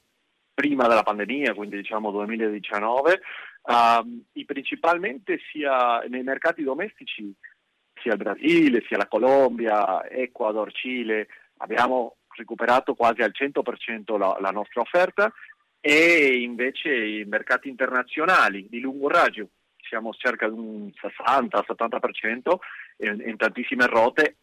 prima 0.54 0.88
della 0.88 1.04
pandemia, 1.04 1.54
quindi 1.54 1.78
diciamo 1.78 2.10
2019, 2.12 3.22
uh, 3.62 4.44
principalmente 4.46 5.40
sia 5.52 6.00
nei 6.10 6.24
mercati 6.24 6.64
domestici, 6.64 7.32
sia 8.02 8.14
il 8.14 8.18
Brasile, 8.18 8.84
sia 8.88 8.98
la 8.98 9.08
Colombia, 9.08 10.08
Ecuador, 10.10 10.72
Cile, 10.72 11.28
abbiamo 11.58 12.18
recuperato 12.36 12.96
quasi 12.96 13.22
al 13.22 13.32
100% 13.34 14.18
la, 14.18 14.38
la 14.40 14.50
nostra 14.50 14.82
offerta 14.82 15.32
e 15.80 16.42
invece 16.42 16.94
i 16.94 17.24
mercati 17.26 17.70
internazionali 17.70 18.68
di 18.70 18.80
lungo 18.80 19.08
raggio 19.08 19.50
siamo 19.78 20.12
circa 20.14 20.48
un 20.48 20.90
60-70% 20.90 22.56
in, 22.98 23.24
in 23.28 23.38
tantissime 23.38 23.86
rotte. 23.86 24.38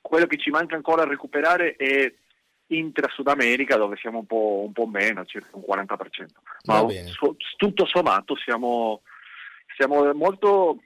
Quello 0.00 0.26
che 0.26 0.38
ci 0.38 0.50
manca 0.50 0.76
ancora 0.76 1.02
a 1.02 1.06
recuperare 1.06 1.76
è 1.76 2.10
intra-Sud 2.68 3.28
America 3.28 3.76
dove 3.76 3.96
siamo 3.96 4.18
un 4.18 4.26
po', 4.26 4.62
un 4.66 4.72
po 4.72 4.86
meno, 4.86 5.24
circa 5.24 5.50
un 5.52 5.64
40%. 5.68 6.26
Ma 6.64 6.86
su, 7.04 7.36
tutto 7.56 7.86
sommato 7.86 8.36
siamo, 8.36 9.02
siamo 9.76 10.12
molto 10.14 10.78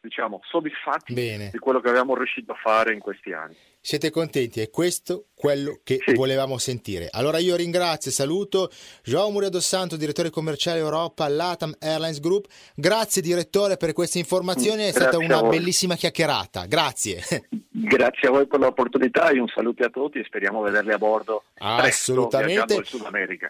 diciamo, 0.00 0.40
soddisfatti 0.42 1.14
Bene. 1.14 1.50
di 1.50 1.58
quello 1.58 1.80
che 1.80 1.88
abbiamo 1.88 2.14
riuscito 2.16 2.52
a 2.52 2.56
fare 2.56 2.92
in 2.92 2.98
questi 2.98 3.32
anni. 3.32 3.56
Siete 3.84 4.10
contenti? 4.10 4.60
È 4.60 4.70
questo 4.70 5.24
quello 5.34 5.80
che 5.82 5.98
sì. 6.06 6.14
volevamo 6.14 6.56
sentire. 6.56 7.08
Allora 7.10 7.38
io 7.38 7.56
ringrazio 7.56 8.12
e 8.12 8.14
saluto 8.14 8.70
Joao 9.02 9.28
Muria 9.30 9.48
dos 9.48 9.66
Santos, 9.66 9.98
direttore 9.98 10.30
commerciale 10.30 10.78
Europa 10.78 11.26
Latam 11.26 11.74
Airlines 11.80 12.20
Group. 12.20 12.46
Grazie 12.76 13.20
direttore 13.22 13.76
per 13.76 13.92
queste 13.92 14.20
informazioni, 14.20 14.84
è 14.84 14.92
stata 14.92 15.18
una 15.18 15.42
bellissima 15.42 15.96
chiacchierata. 15.96 16.66
Grazie. 16.66 17.24
Grazie 17.70 18.28
a 18.28 18.30
voi 18.30 18.46
per 18.46 18.60
l'opportunità 18.60 19.30
e 19.30 19.40
un 19.40 19.48
saluto 19.52 19.84
a 19.84 19.88
tutti 19.88 20.20
e 20.20 20.24
speriamo 20.26 20.60
vederli 20.62 20.92
a 20.92 20.98
bordo. 20.98 21.42
Assolutamente. 21.58 22.84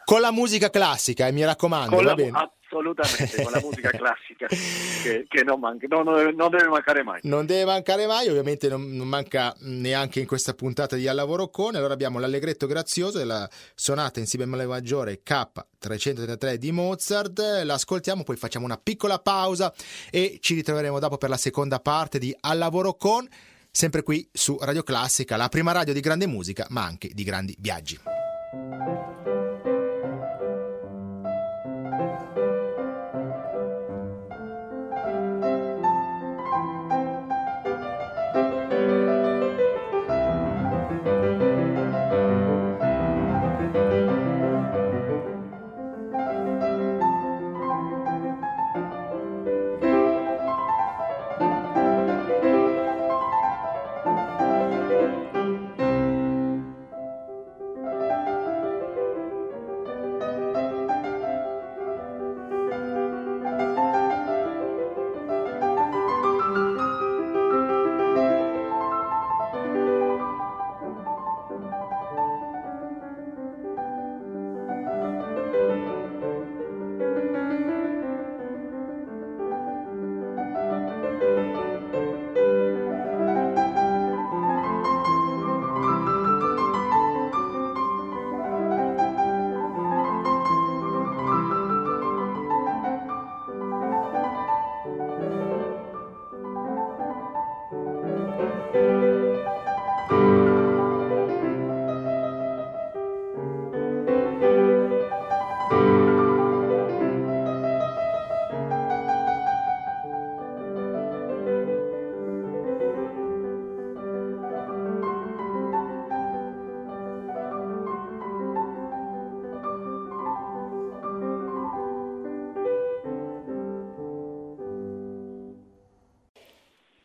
Con 0.03 0.23
la 0.23 0.33
musica 0.33 0.71
classica, 0.71 1.27
eh, 1.27 1.33
mi 1.33 1.45
raccomando, 1.45 1.95
Con 1.95 2.05
va 2.05 2.11
la, 2.11 2.15
bene. 2.15 2.51
Assolutamente, 2.73 3.43
con 3.43 3.53
la 3.53 3.61
musica 3.61 3.91
classica 3.93 4.47
che, 4.47 5.27
che 5.29 5.45
non, 5.45 5.61
manca, 5.61 5.87
no, 5.89 6.03
non, 6.03 6.35
non, 6.35 6.51
deve 6.51 6.69
mancare 6.69 7.03
mai. 7.03 7.21
Non 7.25 7.45
deve 7.45 7.67
mancare 7.67 8.07
mai, 8.07 8.29
ovviamente 8.29 8.69
non, 8.69 8.91
non, 8.93 9.07
manca 9.07 9.55
neanche 9.61 10.21
in 10.21 10.27
questa 10.27 10.55
puntata 10.55 10.97
di 10.97 11.07
Al 11.07 11.17
Lavoro 11.17 11.49
Con. 11.49 11.75
Allora 11.75 11.93
abbiamo 11.93 12.19
l'Allegretto 12.19 12.67
Grazioso 12.67 13.21
e 13.21 13.25
la 13.25 13.49
sonata 13.75 14.21
in 14.21 14.27
Si 14.27 14.39
bemolle 14.39 14.65
maggiore 14.65 15.21
K333 15.23 16.55
di 16.55 16.73
Mozart. 16.73 17.63
L'ascoltiamo, 17.63 18.23
poi 18.23 18.37
facciamo 18.37 18.65
una 18.65 18.79
piccola 18.83 19.19
pausa 19.19 19.73
e 20.11 20.39
ci 20.41 20.55
ritroveremo 20.55 20.99
dopo 20.99 21.19
per 21.19 21.29
la 21.29 21.37
seconda 21.37 21.79
parte 21.79 22.19
di 22.19 22.35
Al 22.41 22.57
Lavoro 22.57 22.95
Con 22.95 23.29
sempre 23.71 24.03
qui 24.03 24.29
su 24.33 24.57
Radio 24.61 24.83
Classica, 24.83 25.37
la 25.37 25.49
prima 25.49 25.73
radio 25.73 25.93
di 25.93 26.01
grande 26.01 26.27
musica, 26.27 26.67
ma 26.71 26.85
anche 26.85 27.11
di 27.13 27.23
grandi 27.23 27.55
viaggi. 27.59 27.99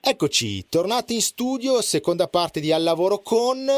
Eccoci, 0.09 0.69
tornati 0.69 1.15
in 1.15 1.21
studio, 1.21 1.81
seconda 1.81 2.29
parte 2.29 2.61
di 2.61 2.71
Al 2.71 2.81
lavoro 2.81 3.19
con, 3.19 3.69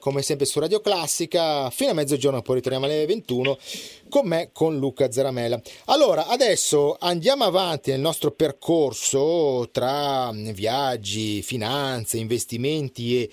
come 0.00 0.22
sempre 0.22 0.44
su 0.44 0.58
Radio 0.58 0.80
Classica, 0.80 1.70
fino 1.70 1.92
a 1.92 1.94
mezzogiorno, 1.94 2.42
poi 2.42 2.56
ritorniamo 2.56 2.86
alle 2.86 3.06
21, 3.06 3.56
con 4.08 4.26
me, 4.26 4.50
con 4.52 4.76
Luca 4.76 5.12
Zaramella. 5.12 5.60
Allora, 5.84 6.26
adesso 6.26 6.96
andiamo 6.98 7.44
avanti 7.44 7.92
nel 7.92 8.00
nostro 8.00 8.32
percorso 8.32 9.68
tra 9.70 10.32
viaggi, 10.32 11.42
finanze, 11.42 12.18
investimenti 12.18 13.22
e 13.22 13.30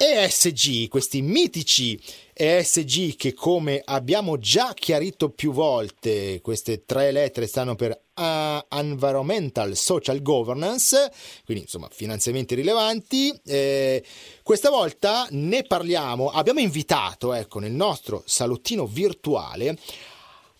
ESG, 0.00 0.86
questi 0.86 1.22
mitici 1.22 2.00
ESG 2.32 3.16
che 3.16 3.34
come 3.34 3.82
abbiamo 3.84 4.38
già 4.38 4.72
chiarito 4.72 5.30
più 5.30 5.50
volte, 5.50 6.40
queste 6.40 6.84
tre 6.84 7.10
lettere 7.10 7.48
stanno 7.48 7.74
per 7.74 8.00
uh, 8.14 8.76
Environmental 8.76 9.74
Social 9.74 10.22
Governance, 10.22 11.10
quindi 11.44 11.64
insomma 11.64 11.88
finanziamenti 11.90 12.54
rilevanti. 12.54 13.36
Eh, 13.44 14.04
questa 14.44 14.70
volta 14.70 15.26
ne 15.30 15.64
parliamo, 15.64 16.30
abbiamo 16.30 16.60
invitato 16.60 17.32
ecco, 17.32 17.58
nel 17.58 17.72
nostro 17.72 18.22
salottino 18.24 18.86
virtuale 18.86 19.76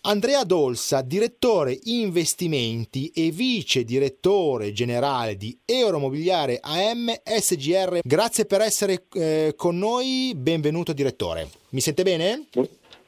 Andrea 0.09 0.42
Dolsa, 0.44 1.03
direttore 1.03 1.79
investimenti 1.83 3.12
e 3.14 3.31
vice 3.31 3.85
direttore 3.85 4.73
generale 4.73 5.37
di 5.37 5.55
Euromobiliare 5.66 6.61
AM 6.62 7.12
SGR. 7.23 7.99
Grazie 8.03 8.47
per 8.47 8.62
essere 8.62 9.05
eh, 9.12 9.53
con 9.55 9.77
noi, 9.77 10.33
benvenuto 10.35 10.94
direttore. 10.94 11.51
Mi 11.71 11.83
sente 11.83 12.05
bene? 12.05 12.47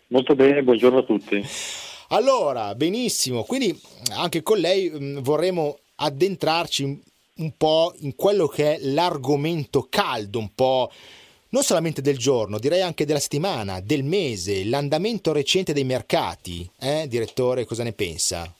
Molto 0.09 0.35
bene, 0.35 0.63
buongiorno 0.63 0.99
a 0.99 1.03
tutti. 1.03 1.43
Allora, 2.09 2.75
benissimo, 2.75 3.45
quindi 3.45 3.75
anche 4.11 4.43
con 4.43 4.59
lei 4.59 4.91
mh, 4.91 5.03
mm, 5.03 5.19
vorremmo 5.21 5.79
addentrarci 5.95 7.03
un 7.37 7.53
po' 7.57 7.95
in 8.01 8.15
quello 8.15 8.47
che 8.47 8.75
è 8.75 8.79
l'argomento 8.79 9.87
caldo, 9.89 10.39
un 10.39 10.51
po' 10.55 10.91
non 11.51 11.63
solamente 11.63 12.03
del 12.03 12.19
giorno, 12.19 12.59
direi 12.59 12.83
anche 12.83 13.05
della 13.05 13.19
settimana, 13.19 13.81
del 13.81 14.05
mese, 14.05 14.65
l'andamento 14.65 15.33
recente 15.33 15.73
dei 15.73 15.85
mercati. 15.85 16.69
Eh, 16.81 17.07
direttore, 17.09 17.65
cosa 17.65 17.83
ne 17.83 17.93
pensa? 17.93 18.53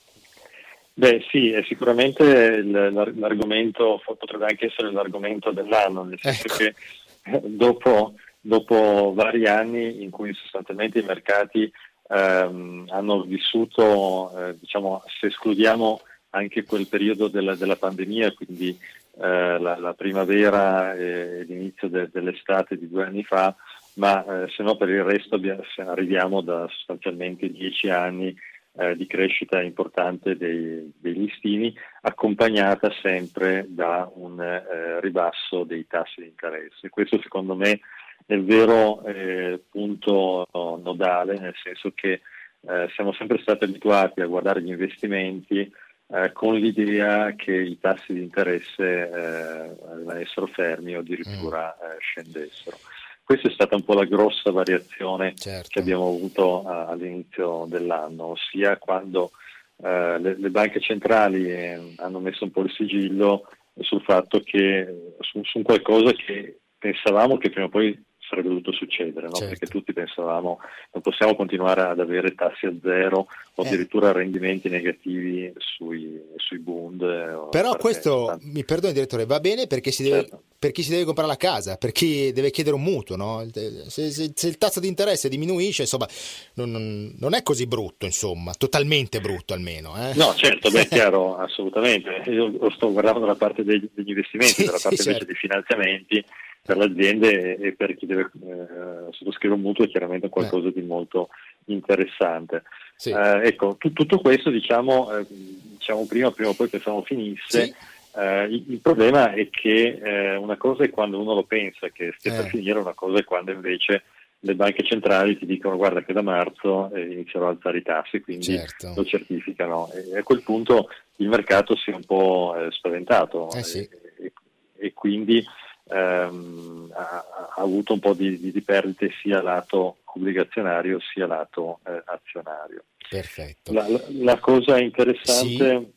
Beh 0.93 1.25
sì, 1.31 1.53
sicuramente 1.67 2.61
l'argomento, 2.63 4.01
potrebbe 4.03 4.45
anche 4.45 4.65
essere 4.67 4.91
l'argomento 4.91 5.51
dell'anno, 5.51 6.03
nel 6.03 6.19
senso 6.19 6.47
ecco. 6.47 6.57
che 6.57 6.75
eh, 7.23 7.41
dopo, 7.43 8.15
dopo, 8.41 9.13
vari 9.15 9.47
anni 9.47 10.03
in 10.03 10.09
cui 10.09 10.33
sostanzialmente 10.33 10.99
i 10.99 11.03
mercati 11.03 11.71
ehm, 12.09 12.87
hanno 12.89 13.21
vissuto, 13.21 14.37
eh, 14.37 14.55
diciamo, 14.59 15.01
se 15.19 15.27
escludiamo 15.27 16.01
anche 16.31 16.65
quel 16.65 16.87
periodo 16.87 17.29
della, 17.29 17.55
della 17.55 17.77
pandemia, 17.77 18.33
quindi 18.33 18.77
eh, 19.19 19.59
la, 19.59 19.77
la, 19.77 19.93
primavera 19.93 20.93
e 20.93 21.43
l'inizio 21.43 21.89
de, 21.89 22.09
dell'estate 22.11 22.77
di 22.77 22.89
due 22.89 23.05
anni 23.05 23.23
fa, 23.23 23.55
ma 23.95 24.23
eh, 24.43 24.49
se 24.49 24.63
no 24.63 24.75
per 24.77 24.89
il 24.89 25.03
resto 25.03 25.35
abbiamo, 25.35 25.63
arriviamo 25.85 26.41
da 26.41 26.67
sostanzialmente 26.69 27.49
dieci 27.51 27.89
anni 27.89 28.35
eh, 28.77 28.95
di 28.95 29.05
crescita 29.07 29.61
importante 29.61 30.37
dei, 30.37 30.91
dei, 30.97 31.13
listini, 31.13 31.75
accompagnata 32.01 32.89
sempre 33.01 33.65
da 33.67 34.09
un 34.15 34.39
eh, 34.41 35.01
ribasso 35.01 35.63
dei 35.63 35.85
tassi 35.87 36.21
di 36.21 36.27
interesse. 36.27 36.89
Questo 36.89 37.19
secondo 37.21 37.55
me 37.55 37.81
è 38.25 38.33
il 38.33 38.45
vero 38.45 39.03
eh, 39.03 39.61
punto 39.69 40.47
nodale, 40.53 41.37
nel 41.37 41.55
senso 41.61 41.91
che 41.93 42.21
eh, 42.61 42.87
siamo 42.95 43.11
sempre 43.13 43.39
stati 43.41 43.65
abituati 43.65 44.21
a 44.21 44.27
guardare 44.27 44.61
gli 44.61 44.69
investimenti 44.69 45.69
eh, 46.13 46.31
con 46.33 46.55
l'idea 46.55 47.33
che 47.35 47.53
i 47.53 47.79
tassi 47.79 48.13
di 48.13 48.21
interesse 48.21 48.83
eh, 48.83 49.75
rimanessero 49.95 50.47
fermi 50.47 50.95
o 50.95 50.99
addirittura 50.99 51.75
mm. 51.77 51.85
eh, 51.85 51.97
scendessero. 51.99 52.77
Questa 53.23 53.47
è 53.47 53.51
stata 53.51 53.75
un 53.75 53.83
po' 53.83 53.93
la 53.93 54.03
grossa 54.03 54.51
variazione 54.51 55.33
certo. 55.35 55.69
che 55.69 55.79
abbiamo 55.79 56.07
avuto 56.07 56.63
uh, 56.65 56.89
all'inizio 56.89 57.65
dell'anno, 57.69 58.31
ossia 58.31 58.77
quando 58.77 59.31
uh, 59.77 59.85
le, 60.19 60.35
le, 60.37 60.49
banche 60.49 60.81
centrali 60.81 61.49
eh, 61.49 61.93
hanno 61.97 62.19
messo 62.19 62.43
un 62.43 62.51
po' 62.51 62.63
il 62.63 62.71
sigillo 62.71 63.47
sul 63.79 64.01
fatto 64.01 64.41
che 64.41 65.13
su, 65.19 65.41
su 65.43 65.61
qualcosa 65.61 66.11
che 66.11 66.59
pensavamo 66.77 67.37
che 67.37 67.51
prima 67.51 67.67
o 67.67 67.69
poi 67.69 67.97
sarebbe 68.31 68.47
dovuto 68.47 68.71
succedere, 68.71 69.27
no? 69.27 69.33
certo. 69.33 69.49
perché 69.49 69.67
tutti 69.67 69.91
pensavamo 69.91 70.59
non 70.93 71.01
possiamo 71.01 71.35
continuare 71.35 71.81
ad 71.81 71.99
avere 71.99 72.33
tassi 72.33 72.65
a 72.65 72.73
zero 72.81 73.27
o 73.55 73.63
eh. 73.63 73.67
addirittura 73.67 74.13
rendimenti 74.13 74.69
negativi 74.69 75.51
sui, 75.57 76.19
sui 76.37 76.59
bund. 76.59 77.01
Eh, 77.01 77.49
Però 77.51 77.75
questo, 77.75 78.25
tanto... 78.27 78.45
mi 78.47 78.63
perdoni 78.63 78.93
direttore, 78.93 79.25
va 79.25 79.39
bene 79.41 79.67
perché 79.67 79.91
si 79.91 80.03
deve, 80.03 80.21
certo. 80.21 80.43
per 80.57 80.71
chi 80.71 80.81
si 80.81 80.91
deve 80.91 81.03
comprare 81.03 81.27
la 81.27 81.35
casa, 81.35 81.75
per 81.75 81.91
chi 81.91 82.31
deve 82.31 82.51
chiedere 82.51 82.75
un 82.75 82.83
mutuo, 82.83 83.17
no? 83.17 83.45
se, 83.51 83.89
se, 83.89 84.31
se, 84.33 84.47
il 84.47 84.57
tasso 84.57 84.79
di 84.79 84.87
interesse 84.87 85.27
diminuisce, 85.27 85.81
insomma, 85.81 86.07
non, 86.55 87.13
non, 87.19 87.33
è 87.33 87.43
così 87.43 87.67
brutto, 87.67 88.05
insomma, 88.05 88.53
totalmente 88.53 89.19
brutto 89.19 89.53
almeno. 89.53 89.93
Eh? 89.97 90.13
No, 90.15 90.33
certo, 90.35 90.71
beh, 90.71 90.87
chiaro, 90.89 91.37
assolutamente. 91.37 92.23
Io 92.29 92.47
lo 92.47 92.69
sto 92.69 92.91
guardando 92.91 93.19
dalla 93.19 93.35
parte 93.35 93.63
degli, 93.63 93.89
degli 93.93 94.09
investimenti, 94.09 94.53
sì, 94.53 94.65
dalla 94.65 94.79
parte 94.81 95.01
sì, 95.01 95.09
invece 95.09 95.25
certo. 95.25 95.25
dei 95.25 95.35
finanziamenti 95.35 96.25
per 96.63 96.77
le 96.77 96.85
aziende 96.85 97.57
e 97.57 97.73
per 97.73 97.95
chi 97.95 98.05
deve 98.05 98.29
eh, 98.43 99.11
sottoscrivere 99.11 99.59
un 99.59 99.65
mutuo 99.65 99.85
è 99.85 99.89
chiaramente 99.89 100.29
qualcosa 100.29 100.67
eh. 100.67 100.73
di 100.73 100.81
molto 100.81 101.29
interessante. 101.65 102.63
Sì. 102.95 103.09
Eh, 103.09 103.47
ecco, 103.47 103.75
t- 103.79 103.93
tutto 103.93 104.19
questo 104.19 104.49
diciamo, 104.49 105.17
eh, 105.17 105.25
diciamo, 105.27 106.05
prima, 106.05 106.31
prima 106.31 106.49
o 106.49 106.53
poi 106.53 106.67
pensavo 106.67 107.01
finisse. 107.03 107.63
Sì. 107.63 107.75
Eh, 108.15 108.43
il, 108.45 108.65
il, 108.67 108.79
problema 108.79 109.33
è 109.33 109.49
che 109.49 109.99
eh, 110.03 110.35
una 110.35 110.57
cosa 110.57 110.83
è 110.83 110.89
quando 110.89 111.19
uno 111.19 111.33
lo 111.33 111.43
pensa 111.43 111.89
che 111.89 112.13
stia 112.17 112.33
per 112.33 112.47
finire, 112.47 112.77
una 112.77 112.93
cosa 112.93 113.19
è 113.19 113.23
quando 113.23 113.51
invece 113.51 114.03
le 114.43 114.55
banche 114.55 114.83
centrali 114.83 115.37
ti 115.37 115.45
dicono 115.45 115.77
guarda 115.77 116.03
che 116.03 116.13
da 116.13 116.21
marzo 116.21 116.91
eh, 116.93 117.11
inizierò 117.11 117.47
a 117.47 117.49
alzare 117.51 117.77
i 117.77 117.83
tassi, 117.83 118.21
quindi 118.21 118.45
certo. 118.45 118.93
lo 118.95 119.05
certificano. 119.05 119.89
E 119.91 120.17
a 120.17 120.23
quel 120.23 120.41
punto 120.41 120.89
il 121.17 121.27
mercato 121.27 121.75
si 121.75 121.91
è 121.91 121.93
un 121.93 122.03
po' 122.03 122.55
eh, 122.55 122.71
spaventato 122.71 123.49
sì. 123.61 123.87
e, 124.19 124.33
e, 124.77 124.93
quindi 124.93 125.43
ehm, 125.91 126.91
ha, 126.93 127.25
ha, 127.55 127.61
avuto 127.61 127.93
un 127.93 127.99
po' 127.99 128.13
di, 128.13 128.39
di, 128.39 128.51
di, 128.51 128.61
perdite 128.61 129.11
sia 129.21 129.41
lato 129.41 129.97
obbligazionario 130.03 130.99
sia 130.99 131.27
lato 131.27 131.79
eh, 131.85 132.01
azionario. 132.05 132.83
Perfetto. 133.09 133.73
La, 133.73 133.87
la, 133.87 134.01
la 134.09 134.39
cosa 134.39 134.79
interessante 134.79 135.91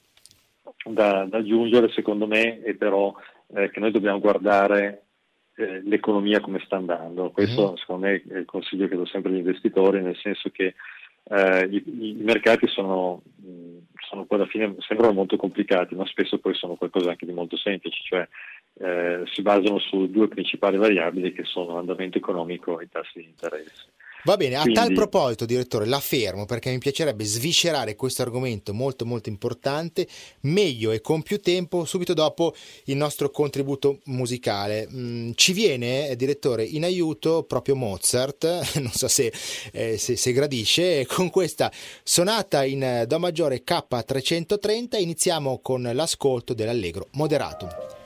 sì. 0.65 0.93
da, 0.93 1.25
da, 1.25 1.39
aggiungere 1.39 1.91
secondo 1.91 2.27
me 2.27 2.61
è 2.63 2.75
però 2.75 3.15
eh, 3.55 3.71
che 3.71 3.81
noi 3.81 3.91
dobbiamo 3.91 4.21
guardare 4.21 5.03
eh, 5.57 5.81
l'economia 5.85 6.41
come 6.41 6.61
sta 6.65 6.77
andando. 6.77 7.31
Questo 7.31 7.73
mm. 7.73 7.75
secondo 7.77 8.07
me 8.07 8.23
è 8.29 8.39
il 8.39 8.45
consiglio 8.47 8.89
che 8.89 8.97
do 8.97 9.07
sempre 9.07 9.31
agli 9.31 9.39
investitori, 9.39 10.03
nel 10.03 10.17
senso 10.17 10.51
che 10.51 10.75
eh, 11.25 11.69
i, 11.71 11.83
i, 11.87 12.17
mercati 12.21 12.67
sono, 12.67 13.23
sono 14.09 14.25
poi 14.25 14.39
alla 14.39 14.49
fine 14.49 14.75
sembrano 14.81 15.13
molto 15.13 15.37
complicati, 15.37 15.95
ma 15.95 16.07
spesso 16.07 16.39
poi 16.39 16.55
sono 16.55 16.75
qualcosa 16.75 17.11
anche 17.11 17.27
di 17.27 17.33
molto 17.33 17.57
semplice, 17.57 18.01
cioè 18.03 18.29
eh, 18.75 19.22
si 19.33 19.43
basano 19.43 19.79
su 19.79 20.11
due 20.11 20.29
principali 20.29 20.77
variabili 20.77 21.33
che 21.33 21.45
sono 21.45 21.75
l'andamento 21.75 22.18
economico 22.18 22.81
e 22.81 22.85
i 22.85 22.89
tassi 22.89 23.20
di 23.20 23.25
interesse. 23.25 23.93
Va 24.25 24.39
bene, 24.39 24.59
Quindi... 24.59 24.79
a 24.79 24.83
tal 24.83 24.95
proposito, 24.95 25.45
direttore, 25.45 25.85
la 25.85 26.01
fermo 26.01 26.47
perché 26.47 26.70
mi 26.70 26.79
piacerebbe 26.79 27.25
sviscerare 27.25 27.95
questo 27.95 28.22
argomento 28.22 28.72
molto 28.72 29.05
molto 29.05 29.29
importante, 29.29 30.09
meglio 30.41 30.93
e 30.93 31.03
con 31.03 31.20
più 31.20 31.41
tempo, 31.41 31.85
subito 31.85 32.14
dopo 32.14 32.55
il 32.85 32.97
nostro 32.97 33.29
contributo 33.29 34.01
musicale. 34.05 34.89
Mm, 34.91 35.33
ci 35.35 35.53
viene, 35.53 36.09
eh, 36.09 36.16
direttore, 36.16 36.64
in 36.64 36.85
aiuto 36.85 37.43
proprio 37.43 37.77
Mozart, 37.77 38.45
non 38.81 38.93
so 38.93 39.09
se, 39.09 39.31
eh, 39.72 39.99
se, 39.99 40.16
se 40.16 40.33
gradisce, 40.33 41.07
con 41.07 41.29
questa 41.29 41.70
sonata 42.03 42.64
in 42.64 43.05
Do 43.07 43.18
maggiore 43.18 43.62
K330 43.62 44.99
iniziamo 45.03 45.59
con 45.61 45.83
l'ascolto 45.83 46.55
dell'allegro 46.55 47.09
moderato. 47.12 48.03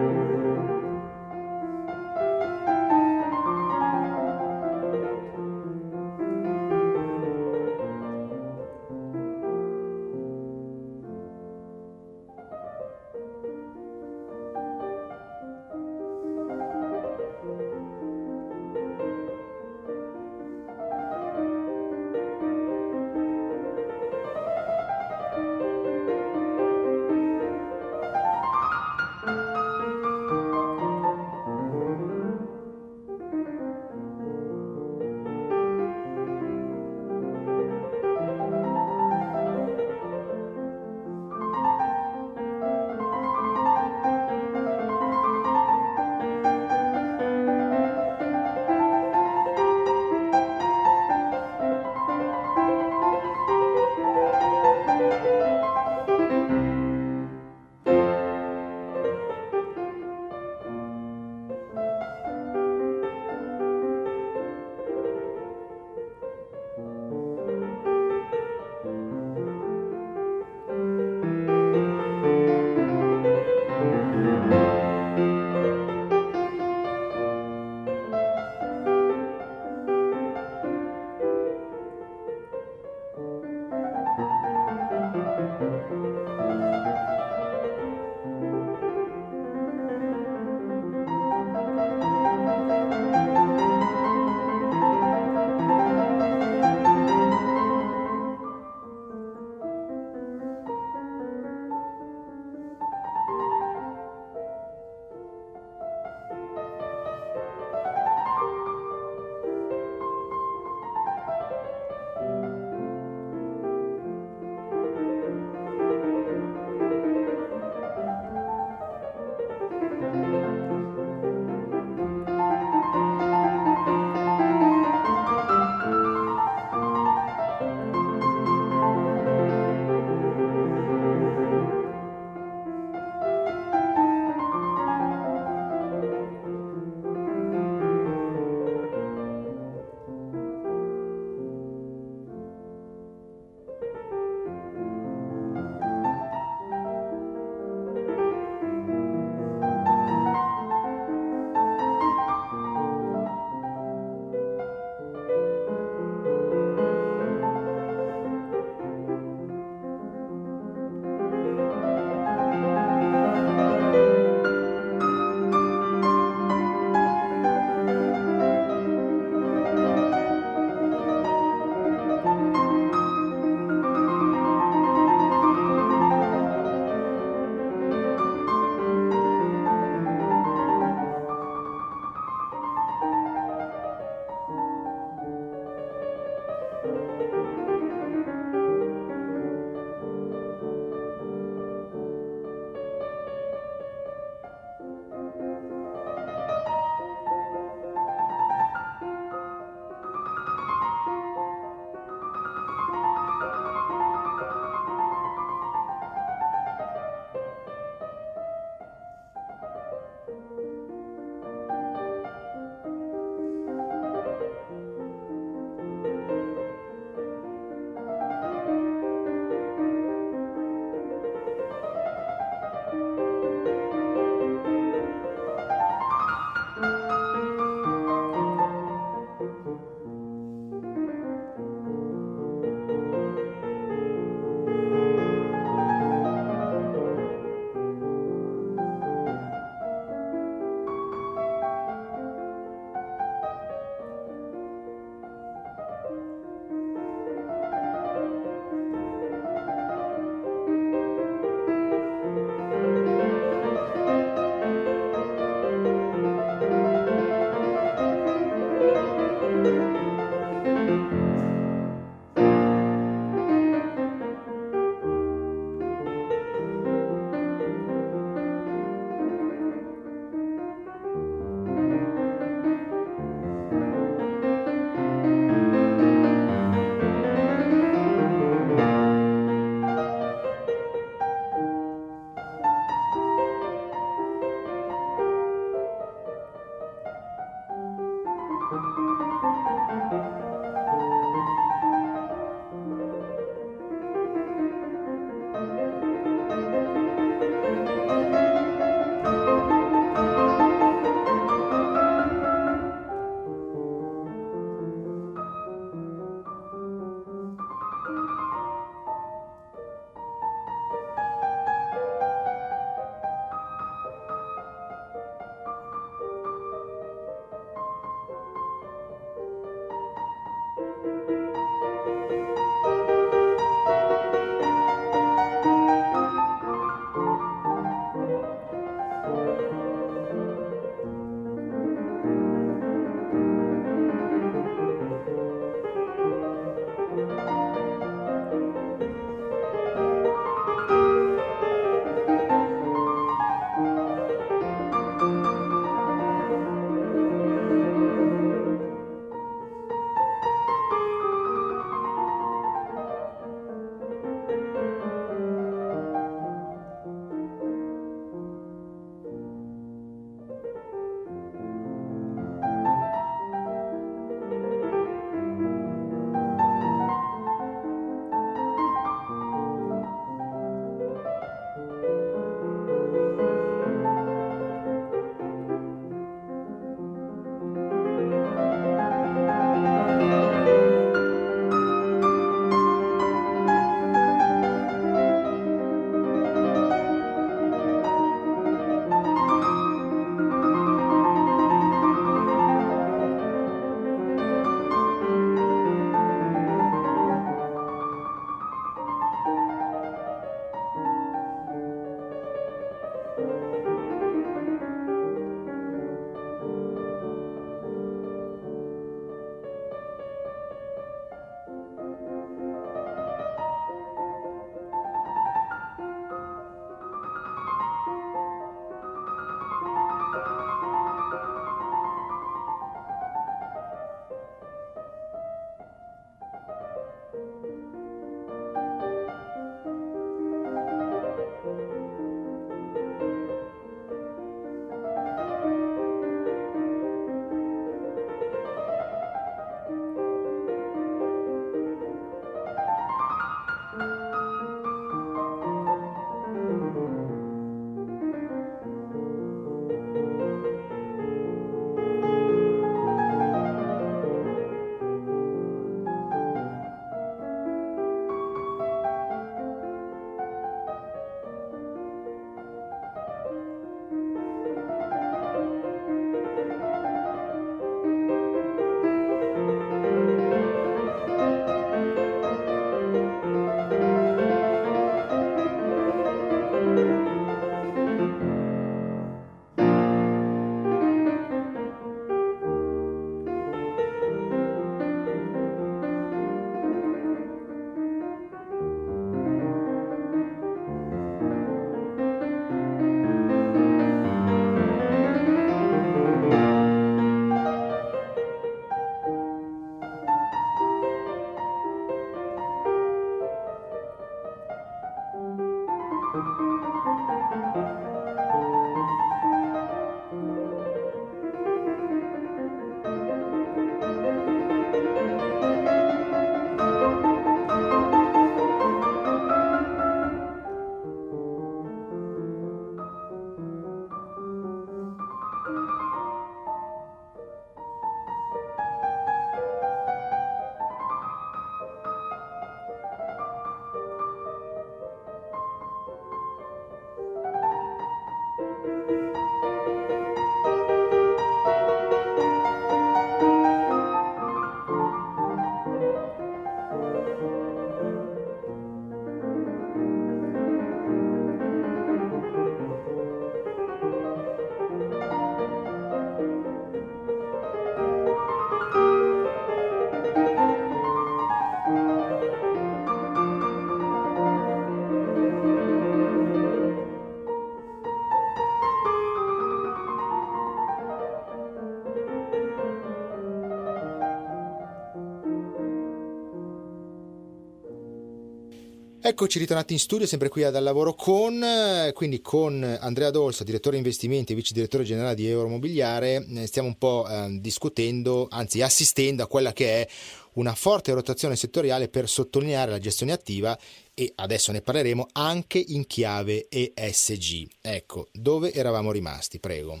Eccoci 579.24 579.60
ritornati 579.60 579.92
in 579.92 580.00
studio, 580.00 580.26
sempre 580.26 580.48
qui 580.48 580.64
ad 580.64 580.74
Al 580.74 580.82
Lavoro 580.82 581.14
con, 581.14 581.64
quindi 582.12 582.40
con 582.40 582.82
Andrea 582.82 583.30
Dolsa, 583.30 583.62
direttore 583.62 583.96
investimenti 583.96 584.50
e 584.50 584.56
vice 584.56 584.74
direttore 584.74 585.04
generale 585.04 585.36
di 585.36 585.46
Euromobiliare, 585.46 586.44
eh, 586.44 586.66
stiamo 586.66 586.88
un 586.88 586.98
po' 586.98 587.24
eh, 587.28 587.46
discutendo, 587.60 588.48
anzi 588.50 588.82
assistendo 588.82 589.44
a 589.44 589.46
quella 589.46 589.72
che 589.72 590.00
è 590.00 590.08
una 590.54 590.74
forte 590.74 591.12
rotazione 591.12 591.54
settoriale 591.54 592.08
per 592.08 592.28
sottolineare 592.28 592.90
la 592.90 592.98
gestione 592.98 593.30
attiva 593.30 593.78
e 594.12 594.32
adesso 594.34 594.72
ne 594.72 594.80
parleremo 594.80 595.28
anche 595.34 595.78
in 595.78 596.04
chiave 596.08 596.66
ESG. 596.68 597.68
Ecco, 597.80 598.26
dove 598.32 598.72
eravamo 598.72 599.12
rimasti, 599.12 599.60
prego. 599.60 600.00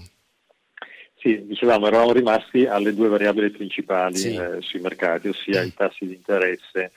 Sì, 1.18 1.46
dicevamo, 1.46 1.86
eravamo 1.86 2.12
rimasti 2.12 2.66
alle 2.66 2.92
due 2.92 3.06
variabili 3.06 3.50
principali 3.50 4.16
sì. 4.16 4.34
eh, 4.34 4.60
sui 4.62 4.80
mercati, 4.80 5.28
ossia 5.28 5.62
mm. 5.62 5.66
i 5.66 5.74
tassi 5.74 6.06
di 6.06 6.14
interesse 6.14 6.90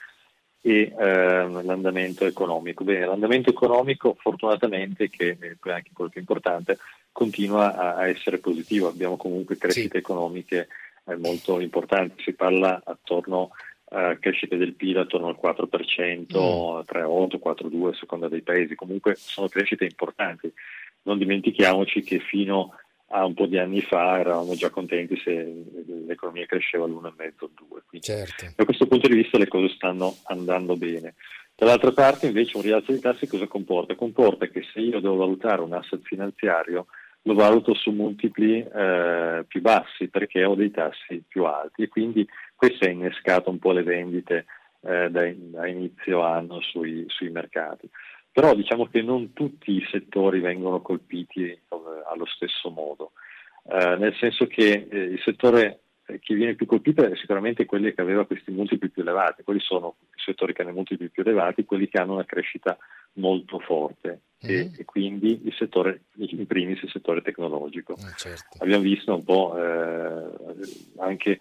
e 0.66 0.92
ehm, 0.98 1.64
l'andamento 1.64 2.26
economico. 2.26 2.82
Bene, 2.82 3.06
l'andamento 3.06 3.50
economico 3.50 4.16
fortunatamente, 4.18 5.08
che 5.08 5.38
è 5.38 5.70
anche 5.70 5.90
quello 5.92 6.10
più 6.10 6.18
importante, 6.18 6.78
continua 7.12 7.76
a, 7.76 7.94
a 7.94 8.08
essere 8.08 8.38
positivo, 8.38 8.88
abbiamo 8.88 9.16
comunque 9.16 9.56
crescite 9.56 9.90
sì. 9.92 9.96
economiche 9.98 10.66
eh, 11.04 11.14
molto 11.14 11.60
importanti, 11.60 12.20
si 12.20 12.32
parla 12.32 12.82
attorno 12.84 13.50
a 13.90 14.16
crescite 14.16 14.56
del 14.56 14.74
PIL 14.74 14.98
attorno 14.98 15.28
al 15.28 15.38
4%, 15.40 15.68
mm. 15.68 16.34
3,8, 16.34 17.38
4,2 17.40 17.88
a 17.88 17.94
seconda 17.94 18.28
dei 18.28 18.42
paesi, 18.42 18.74
comunque 18.74 19.14
sono 19.14 19.46
crescite 19.46 19.84
importanti. 19.84 20.52
Non 21.02 21.18
dimentichiamoci 21.18 22.02
che 22.02 22.18
fino 22.18 22.72
a 22.72 22.85
a 23.08 23.24
un 23.24 23.34
po' 23.34 23.46
di 23.46 23.58
anni 23.58 23.80
fa 23.80 24.18
eravamo 24.18 24.54
già 24.54 24.70
contenti 24.70 25.16
se 25.22 25.64
l'economia 26.06 26.46
cresceva 26.46 26.84
all'1,5-2. 26.84 28.00
Certo. 28.00 28.52
Da 28.56 28.64
questo 28.64 28.86
punto 28.86 29.08
di 29.08 29.14
vista 29.14 29.38
le 29.38 29.48
cose 29.48 29.72
stanno 29.74 30.16
andando 30.24 30.76
bene. 30.76 31.14
Dall'altra 31.54 31.92
parte 31.92 32.26
invece 32.26 32.56
un 32.56 32.62
rialzo 32.62 32.92
di 32.92 33.00
tassi 33.00 33.26
cosa 33.26 33.46
comporta? 33.46 33.94
Comporta 33.94 34.46
che 34.46 34.62
se 34.72 34.80
io 34.80 35.00
devo 35.00 35.16
valutare 35.16 35.62
un 35.62 35.72
asset 35.72 36.02
finanziario 36.02 36.86
lo 37.22 37.34
valuto 37.34 37.74
su 37.74 37.90
multipli 37.90 38.60
eh, 38.60 39.44
più 39.48 39.60
bassi 39.60 40.08
perché 40.08 40.44
ho 40.44 40.54
dei 40.54 40.70
tassi 40.70 41.24
più 41.26 41.44
alti 41.44 41.82
e 41.82 41.88
quindi 41.88 42.26
questo 42.54 42.84
ha 42.84 42.88
innescato 42.88 43.50
un 43.50 43.58
po' 43.58 43.72
le 43.72 43.82
vendite 43.82 44.46
eh, 44.82 45.10
da, 45.10 45.22
da, 45.34 45.66
inizio 45.66 46.22
anno 46.22 46.60
sui, 46.60 47.04
sui 47.08 47.30
mercati 47.30 47.88
però 48.36 48.54
diciamo 48.54 48.84
che 48.84 49.00
non 49.00 49.32
tutti 49.32 49.72
i 49.72 49.86
settori 49.90 50.40
vengono 50.40 50.82
colpiti 50.82 51.44
eh, 51.44 51.60
allo 52.06 52.26
stesso 52.26 52.68
modo, 52.68 53.12
eh, 53.72 53.96
nel 53.96 54.14
senso 54.20 54.46
che 54.46 54.88
eh, 54.90 54.98
il 54.98 55.20
settore 55.24 55.80
che 56.20 56.34
viene 56.34 56.54
più 56.54 56.66
colpito 56.66 57.02
è 57.02 57.16
sicuramente 57.16 57.64
quello 57.64 57.90
che 57.90 58.00
aveva 58.02 58.26
questi 58.26 58.50
multipli 58.50 58.90
più 58.90 59.00
elevati, 59.00 59.42
quelli 59.42 59.60
sono 59.60 59.96
i 60.14 60.20
settori 60.22 60.52
che 60.52 60.60
hanno 60.60 60.72
multipli 60.72 61.08
più 61.08 61.22
elevati, 61.22 61.64
quelli 61.64 61.88
che 61.88 61.96
hanno 61.96 62.12
una 62.12 62.26
crescita 62.26 62.76
molto 63.14 63.58
forte 63.58 64.20
mm-hmm. 64.46 64.54
e, 64.54 64.70
e, 64.80 64.84
quindi 64.84 65.40
il 65.46 65.54
settore, 65.54 66.02
in 66.16 66.46
primis 66.46 66.82
il 66.82 66.90
settore 66.90 67.22
tecnologico. 67.22 67.94
Eh, 67.94 68.16
certo. 68.16 68.58
Abbiamo 68.58 68.82
visto 68.82 69.14
un 69.14 69.24
po' 69.24 69.56
eh, 69.56 70.62
anche 70.98 71.40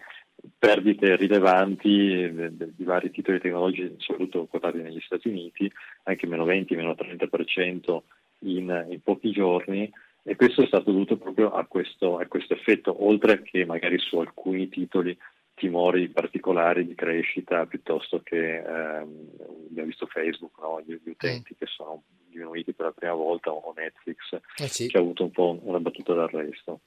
perdite 0.58 1.16
rilevanti 1.16 2.58
di 2.76 2.84
vari 2.84 3.12
titoli 3.12 3.40
tecnologici, 3.40 3.96
soprattutto 3.98 4.46
quotati 4.46 4.78
negli 4.78 5.02
Stati 5.02 5.28
Uniti, 5.30 5.72
anche 6.04 6.28
meno 6.28 6.44
20, 6.44 6.76
meno 6.76 6.92
30% 6.92 8.00
in, 8.40 8.86
in 8.90 9.02
pochi 9.02 9.32
giorni 9.32 9.92
e 10.28 10.36
questo 10.36 10.64
è 10.64 10.66
stato 10.68 10.92
dovuto 10.92 11.18
proprio 11.18 11.52
a 11.52 11.66
questo, 11.66 12.18
a 12.18 12.26
questo, 12.26 12.54
effetto, 12.54 13.06
oltre 13.06 13.44
che 13.44 13.64
magari 13.64 14.00
su 14.00 14.18
alcuni 14.18 14.70
titoli 14.70 15.16
timori 15.54 16.10
particolari 16.10 16.86
di 16.86 16.96
crescita 16.96 17.68
piuttosto 17.68 18.22
che 18.24 18.58
ehm, 18.58 19.30
abbiamo 19.70 19.88
visto 19.88 20.08
Facebook, 20.08 20.58
no? 20.60 20.82
gli, 20.82 21.00
gli, 21.04 21.10
utenti 21.10 21.54
mm. 21.54 21.58
che 21.60 21.66
sono 21.68 22.04
diminuiti 22.28 22.74
per 22.74 22.88
la 22.88 22.92
prima 22.92 23.14
volta 23.14 23.52
o 23.52 23.72
Netflix 23.78 24.40
eh 24.58 24.68
sì. 24.68 24.88
che 24.88 24.98
ha 24.98 25.02
avuto 25.02 25.24
un 25.26 25.32
po' 25.32 25.60
una 25.62 25.80
battuta 25.80 26.14
d'arresto. 26.14 26.80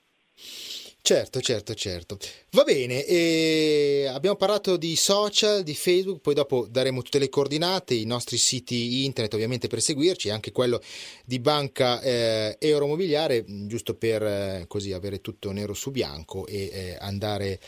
Certo, 1.09 1.41
certo, 1.41 1.75
certo. 1.75 2.19
Va 2.51 2.65
bene, 2.65 3.03
e 3.07 4.11
abbiamo 4.13 4.37
parlato 4.37 4.77
di 4.77 4.95
social, 4.95 5.63
di 5.63 5.75
Facebook, 5.75 6.21
poi 6.21 6.35
dopo 6.35 6.67
daremo 6.69 7.01
tutte 7.01 7.19
le 7.19 7.31
coordinate, 7.31 7.95
i 7.95 8.05
nostri 8.05 8.37
siti 8.37 9.07
internet 9.07 9.33
ovviamente 9.33 9.69
per 9.69 9.81
seguirci, 9.81 10.29
anche 10.29 10.53
quello 10.53 10.83
di 11.25 11.39
Banca 11.39 12.03
eh, 12.03 12.57
Euromobiliare, 12.59 13.43
giusto 13.47 13.95
per 13.95 14.23
eh, 14.23 14.65
così 14.69 14.93
avere 14.93 15.23
tutto 15.23 15.51
nero 15.51 15.73
su 15.73 15.93
bianco 15.93 16.47
e 16.47 16.69
eh, 16.71 16.97
andare 17.01 17.59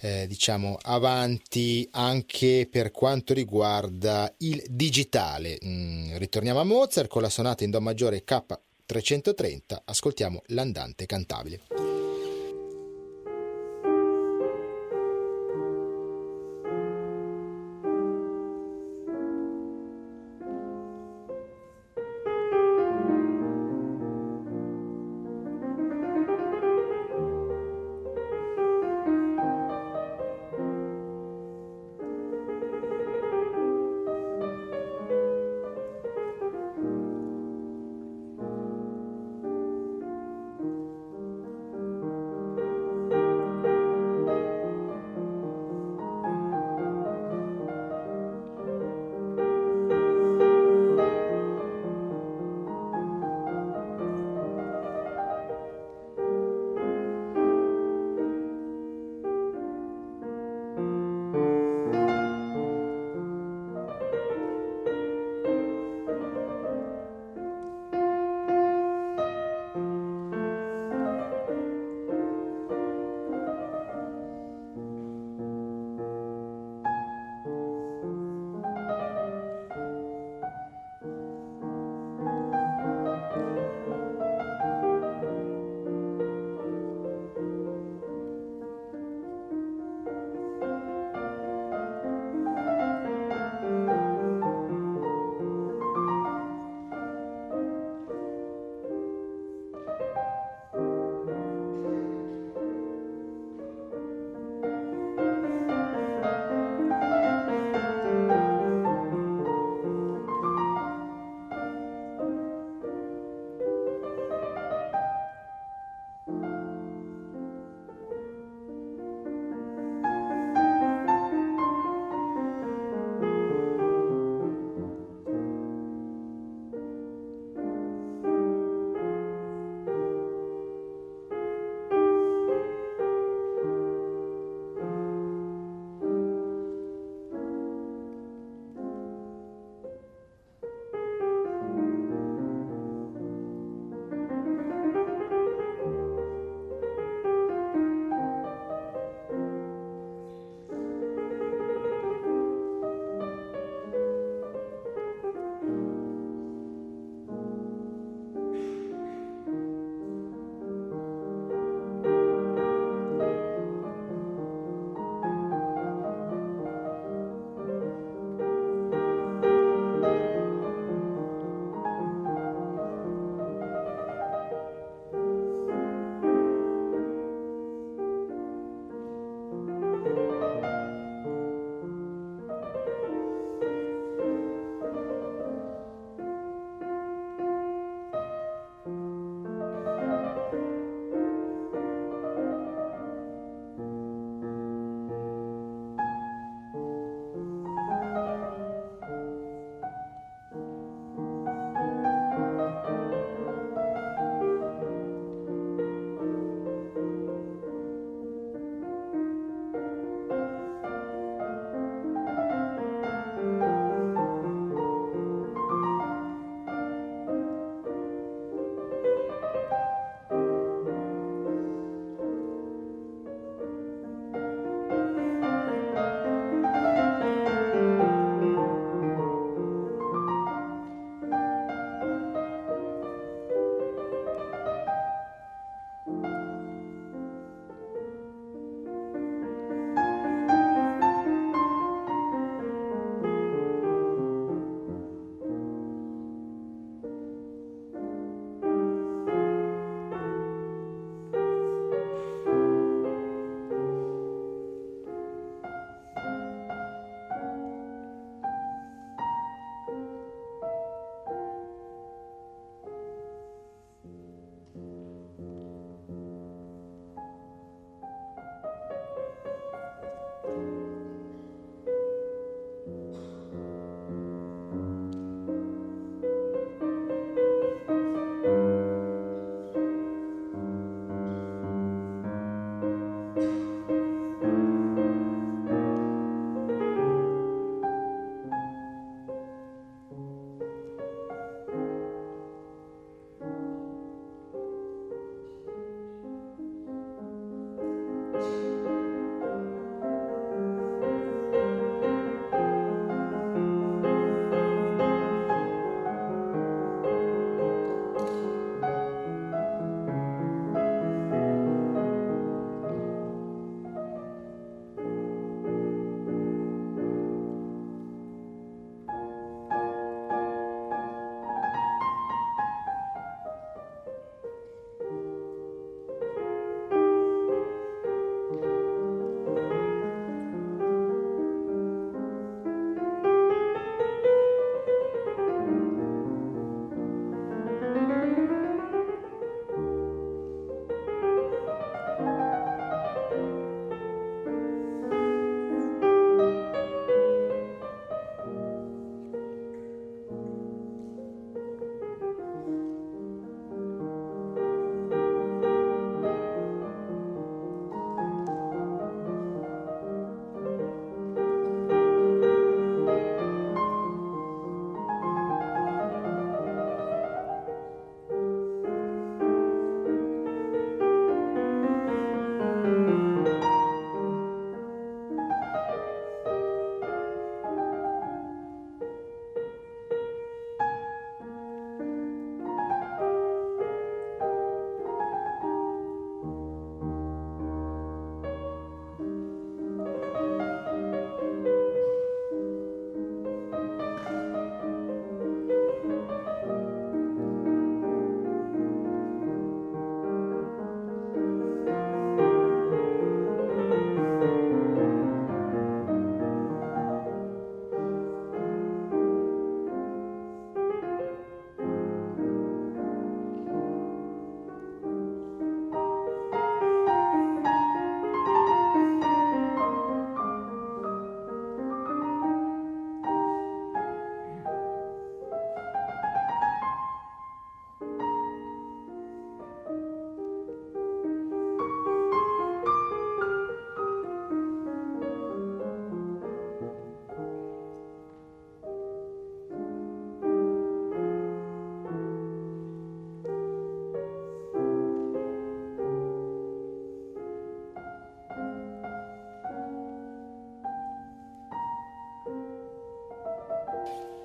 eh, 0.00 0.26
diciamo 0.26 0.76
avanti 0.82 1.86
anche 1.92 2.66
per 2.68 2.90
quanto 2.90 3.32
riguarda 3.32 4.34
il 4.38 4.60
digitale. 4.68 5.56
Mm, 5.64 6.16
ritorniamo 6.16 6.58
a 6.58 6.64
Mozart 6.64 7.08
con 7.08 7.22
la 7.22 7.30
sonata 7.30 7.62
in 7.62 7.70
Do 7.70 7.80
maggiore 7.80 8.24
K330, 8.24 9.82
ascoltiamo 9.84 10.42
l'andante 10.46 11.06
cantabile. 11.06 11.87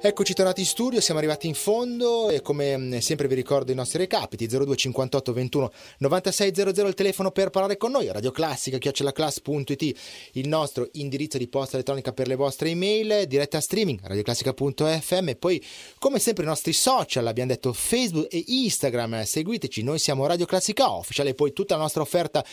Eccoci 0.06 0.34
tornati 0.34 0.60
in 0.60 0.66
studio, 0.66 1.00
siamo 1.00 1.22
arrivati 1.22 1.48
in 1.48 1.54
fondo 1.54 2.30
e 2.30 2.42
come 2.42 2.76
mm, 2.76 2.98
sempre 2.98 3.26
vi 3.30 3.36
ricordo 3.36 3.72
i 3.72 3.76
nostri 3.76 4.00
recapiti 4.00 4.48
02 4.48 4.76
58 4.76 5.32
21 5.32 5.72
96 6.00 6.54
00 6.54 6.88
il 6.90 6.94
telefono 6.94 7.32
per 7.32 7.52
parlare 7.52 7.78
con 7.78 7.92
noi, 7.92 8.12
Radio 8.12 8.32
Classica, 8.32 8.80
chiocciolaclass.it 8.80 10.00
il 10.34 10.48
nostro 10.50 10.90
indirizzo 10.92 11.38
di 11.38 11.48
posta 11.48 11.76
elettronica 11.76 12.12
per 12.12 12.28
le 12.28 12.36
vostre 12.36 12.68
email, 12.68 13.28
diretta 13.28 13.62
streaming 13.62 14.02
radioclassica.fm 14.04 15.30
e 15.30 15.36
poi 15.38 15.64
come 16.00 16.20
sempre 16.20 16.44
i 16.44 16.48
nostri 16.48 16.74
social, 16.74 17.26
abbiamo 17.26 17.52
detto 17.52 17.72
Facebook 17.72 18.28
e 18.30 18.44
Instagram, 18.46 19.24
seguiteci, 19.24 19.84
noi 19.84 20.00
siamo 20.00 20.26
Radio 20.26 20.46
Classica 20.46 20.92
Official 20.92 21.28
e 21.28 21.34
poi 21.34 21.54
tutta 21.54 21.76
la 21.76 21.82
nostra 21.84 22.02
offerta 22.02 22.44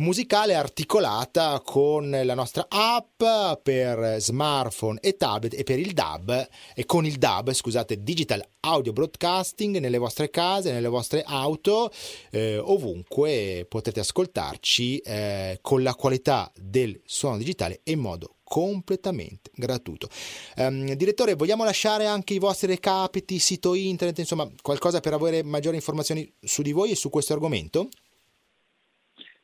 musicale 0.00 0.54
articolata 0.54 1.60
con 1.64 2.10
la 2.10 2.34
nostra 2.34 2.66
app 2.68 3.22
per 3.62 4.16
smartphone 4.18 4.98
e 5.00 5.16
tablet 5.16 5.54
e 5.54 5.62
per 5.62 5.78
il 5.78 5.92
DAB 5.92 6.48
e 6.74 6.86
con 6.86 7.04
il 7.04 7.16
DAB, 7.16 7.52
scusate, 7.52 8.02
Digital 8.02 8.42
Audio 8.60 8.92
Broadcasting 8.92 9.76
nelle 9.76 9.98
vostre 9.98 10.30
case, 10.30 10.72
nelle 10.72 10.88
vostre 10.88 11.22
auto, 11.22 11.92
eh, 12.30 12.58
ovunque 12.58 13.66
potete 13.68 14.00
ascoltarci 14.00 14.98
eh, 14.98 15.58
con 15.60 15.82
la 15.82 15.94
qualità 15.94 16.50
del 16.56 17.00
suono 17.04 17.36
digitale 17.36 17.80
e 17.84 17.92
in 17.92 18.00
modo 18.00 18.36
completamente 18.42 19.50
gratuito. 19.54 20.08
Um, 20.56 20.92
direttore, 20.94 21.34
vogliamo 21.34 21.62
lasciare 21.62 22.06
anche 22.06 22.34
i 22.34 22.38
vostri 22.38 22.66
recapiti, 22.66 23.38
sito 23.38 23.74
internet, 23.74 24.18
insomma, 24.18 24.50
qualcosa 24.60 24.98
per 24.98 25.12
avere 25.12 25.44
maggiori 25.44 25.76
informazioni 25.76 26.32
su 26.40 26.62
di 26.62 26.72
voi 26.72 26.90
e 26.90 26.96
su 26.96 27.10
questo 27.10 27.32
argomento? 27.32 27.88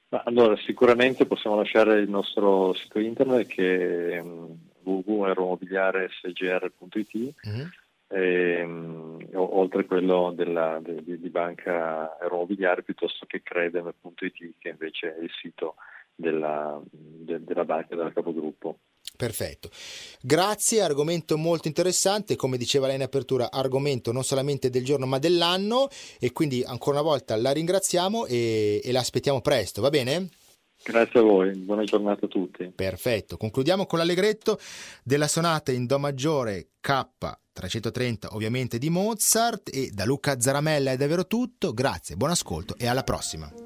Allora, 0.09 0.57
sicuramente 0.59 1.27
possiamo 1.27 1.57
lasciare 1.57 1.99
il 1.99 2.09
nostro 2.09 2.73
sito 2.75 3.01
internet 3.01 3.49
che 3.49 4.13
è 4.13 4.23
mm, 4.23 4.53
www.aeromobiliaresgr.it 4.85 7.35
mm-hmm. 7.49 7.67
e, 8.09 8.63
um, 8.63 9.19
oltre 9.33 9.81
a 9.81 9.85
quello 9.85 10.33
della, 10.35 10.79
de, 10.81 11.03
di 11.05 11.29
Banca 11.29 12.17
Aeromobiliare 12.21 12.85
piuttosto 12.85 13.27
che 13.27 13.43
credem.it 13.43 14.55
che 14.59 14.69
invece 14.69 15.17
è 15.17 15.23
il 15.23 15.33
sito 15.41 15.75
della, 16.15 16.81
de, 16.91 17.43
della 17.43 17.65
banca 17.65 17.97
della 17.97 18.13
capogruppo. 18.13 18.79
Perfetto. 19.17 19.71
Grazie, 20.21 20.83
argomento 20.83 21.37
molto 21.37 21.69
interessante, 21.69 22.37
come 22.37 22.57
diceva 22.57 22.87
lei 22.87 22.97
in 22.97 23.03
apertura, 23.03 23.51
argomento 23.51 24.13
non 24.13 24.25
solamente 24.25 24.71
del 24.71 24.85
giorno 24.85 25.07
ma 25.07 25.19
dell'anno 25.19 25.89
e 26.21 26.33
quindi 26.33 26.63
ancora 26.65 27.01
una 27.01 27.09
volta 27.09 27.37
la 27.37 27.53
ringraziamo 27.53 28.27
e, 28.27 28.81
e 28.85 28.93
la 28.93 29.01
aspettiamo 29.01 29.41
presto, 29.41 29.81
va 29.81 29.91
bene? 29.91 30.29
Grazie 30.85 31.19
a 31.19 31.23
voi, 31.23 31.57
buona 31.57 31.83
giornata 31.83 32.27
a 32.27 32.29
tutti. 32.29 32.71
Perfetto, 32.75 33.37
concludiamo 33.37 33.87
con 33.87 33.99
l'allegretto 33.99 34.59
della 35.03 35.27
sonata 35.27 35.73
in 35.73 35.87
Do 35.87 35.99
maggiore 35.99 36.69
K330 36.81 38.29
ovviamente 38.31 38.79
di 38.79 38.91
Mozart 38.91 39.75
e 39.75 39.91
da 39.93 40.05
Luca 40.05 40.39
Zaramella 40.39 40.93
è 40.93 40.97
davvero 40.97 41.27
tutto, 41.27 41.73
grazie, 41.73 42.17
buon 42.17 42.31
ascolto 42.31 42.77
e 42.77 42.87
alla 42.87 43.03
prossima. 43.03 43.66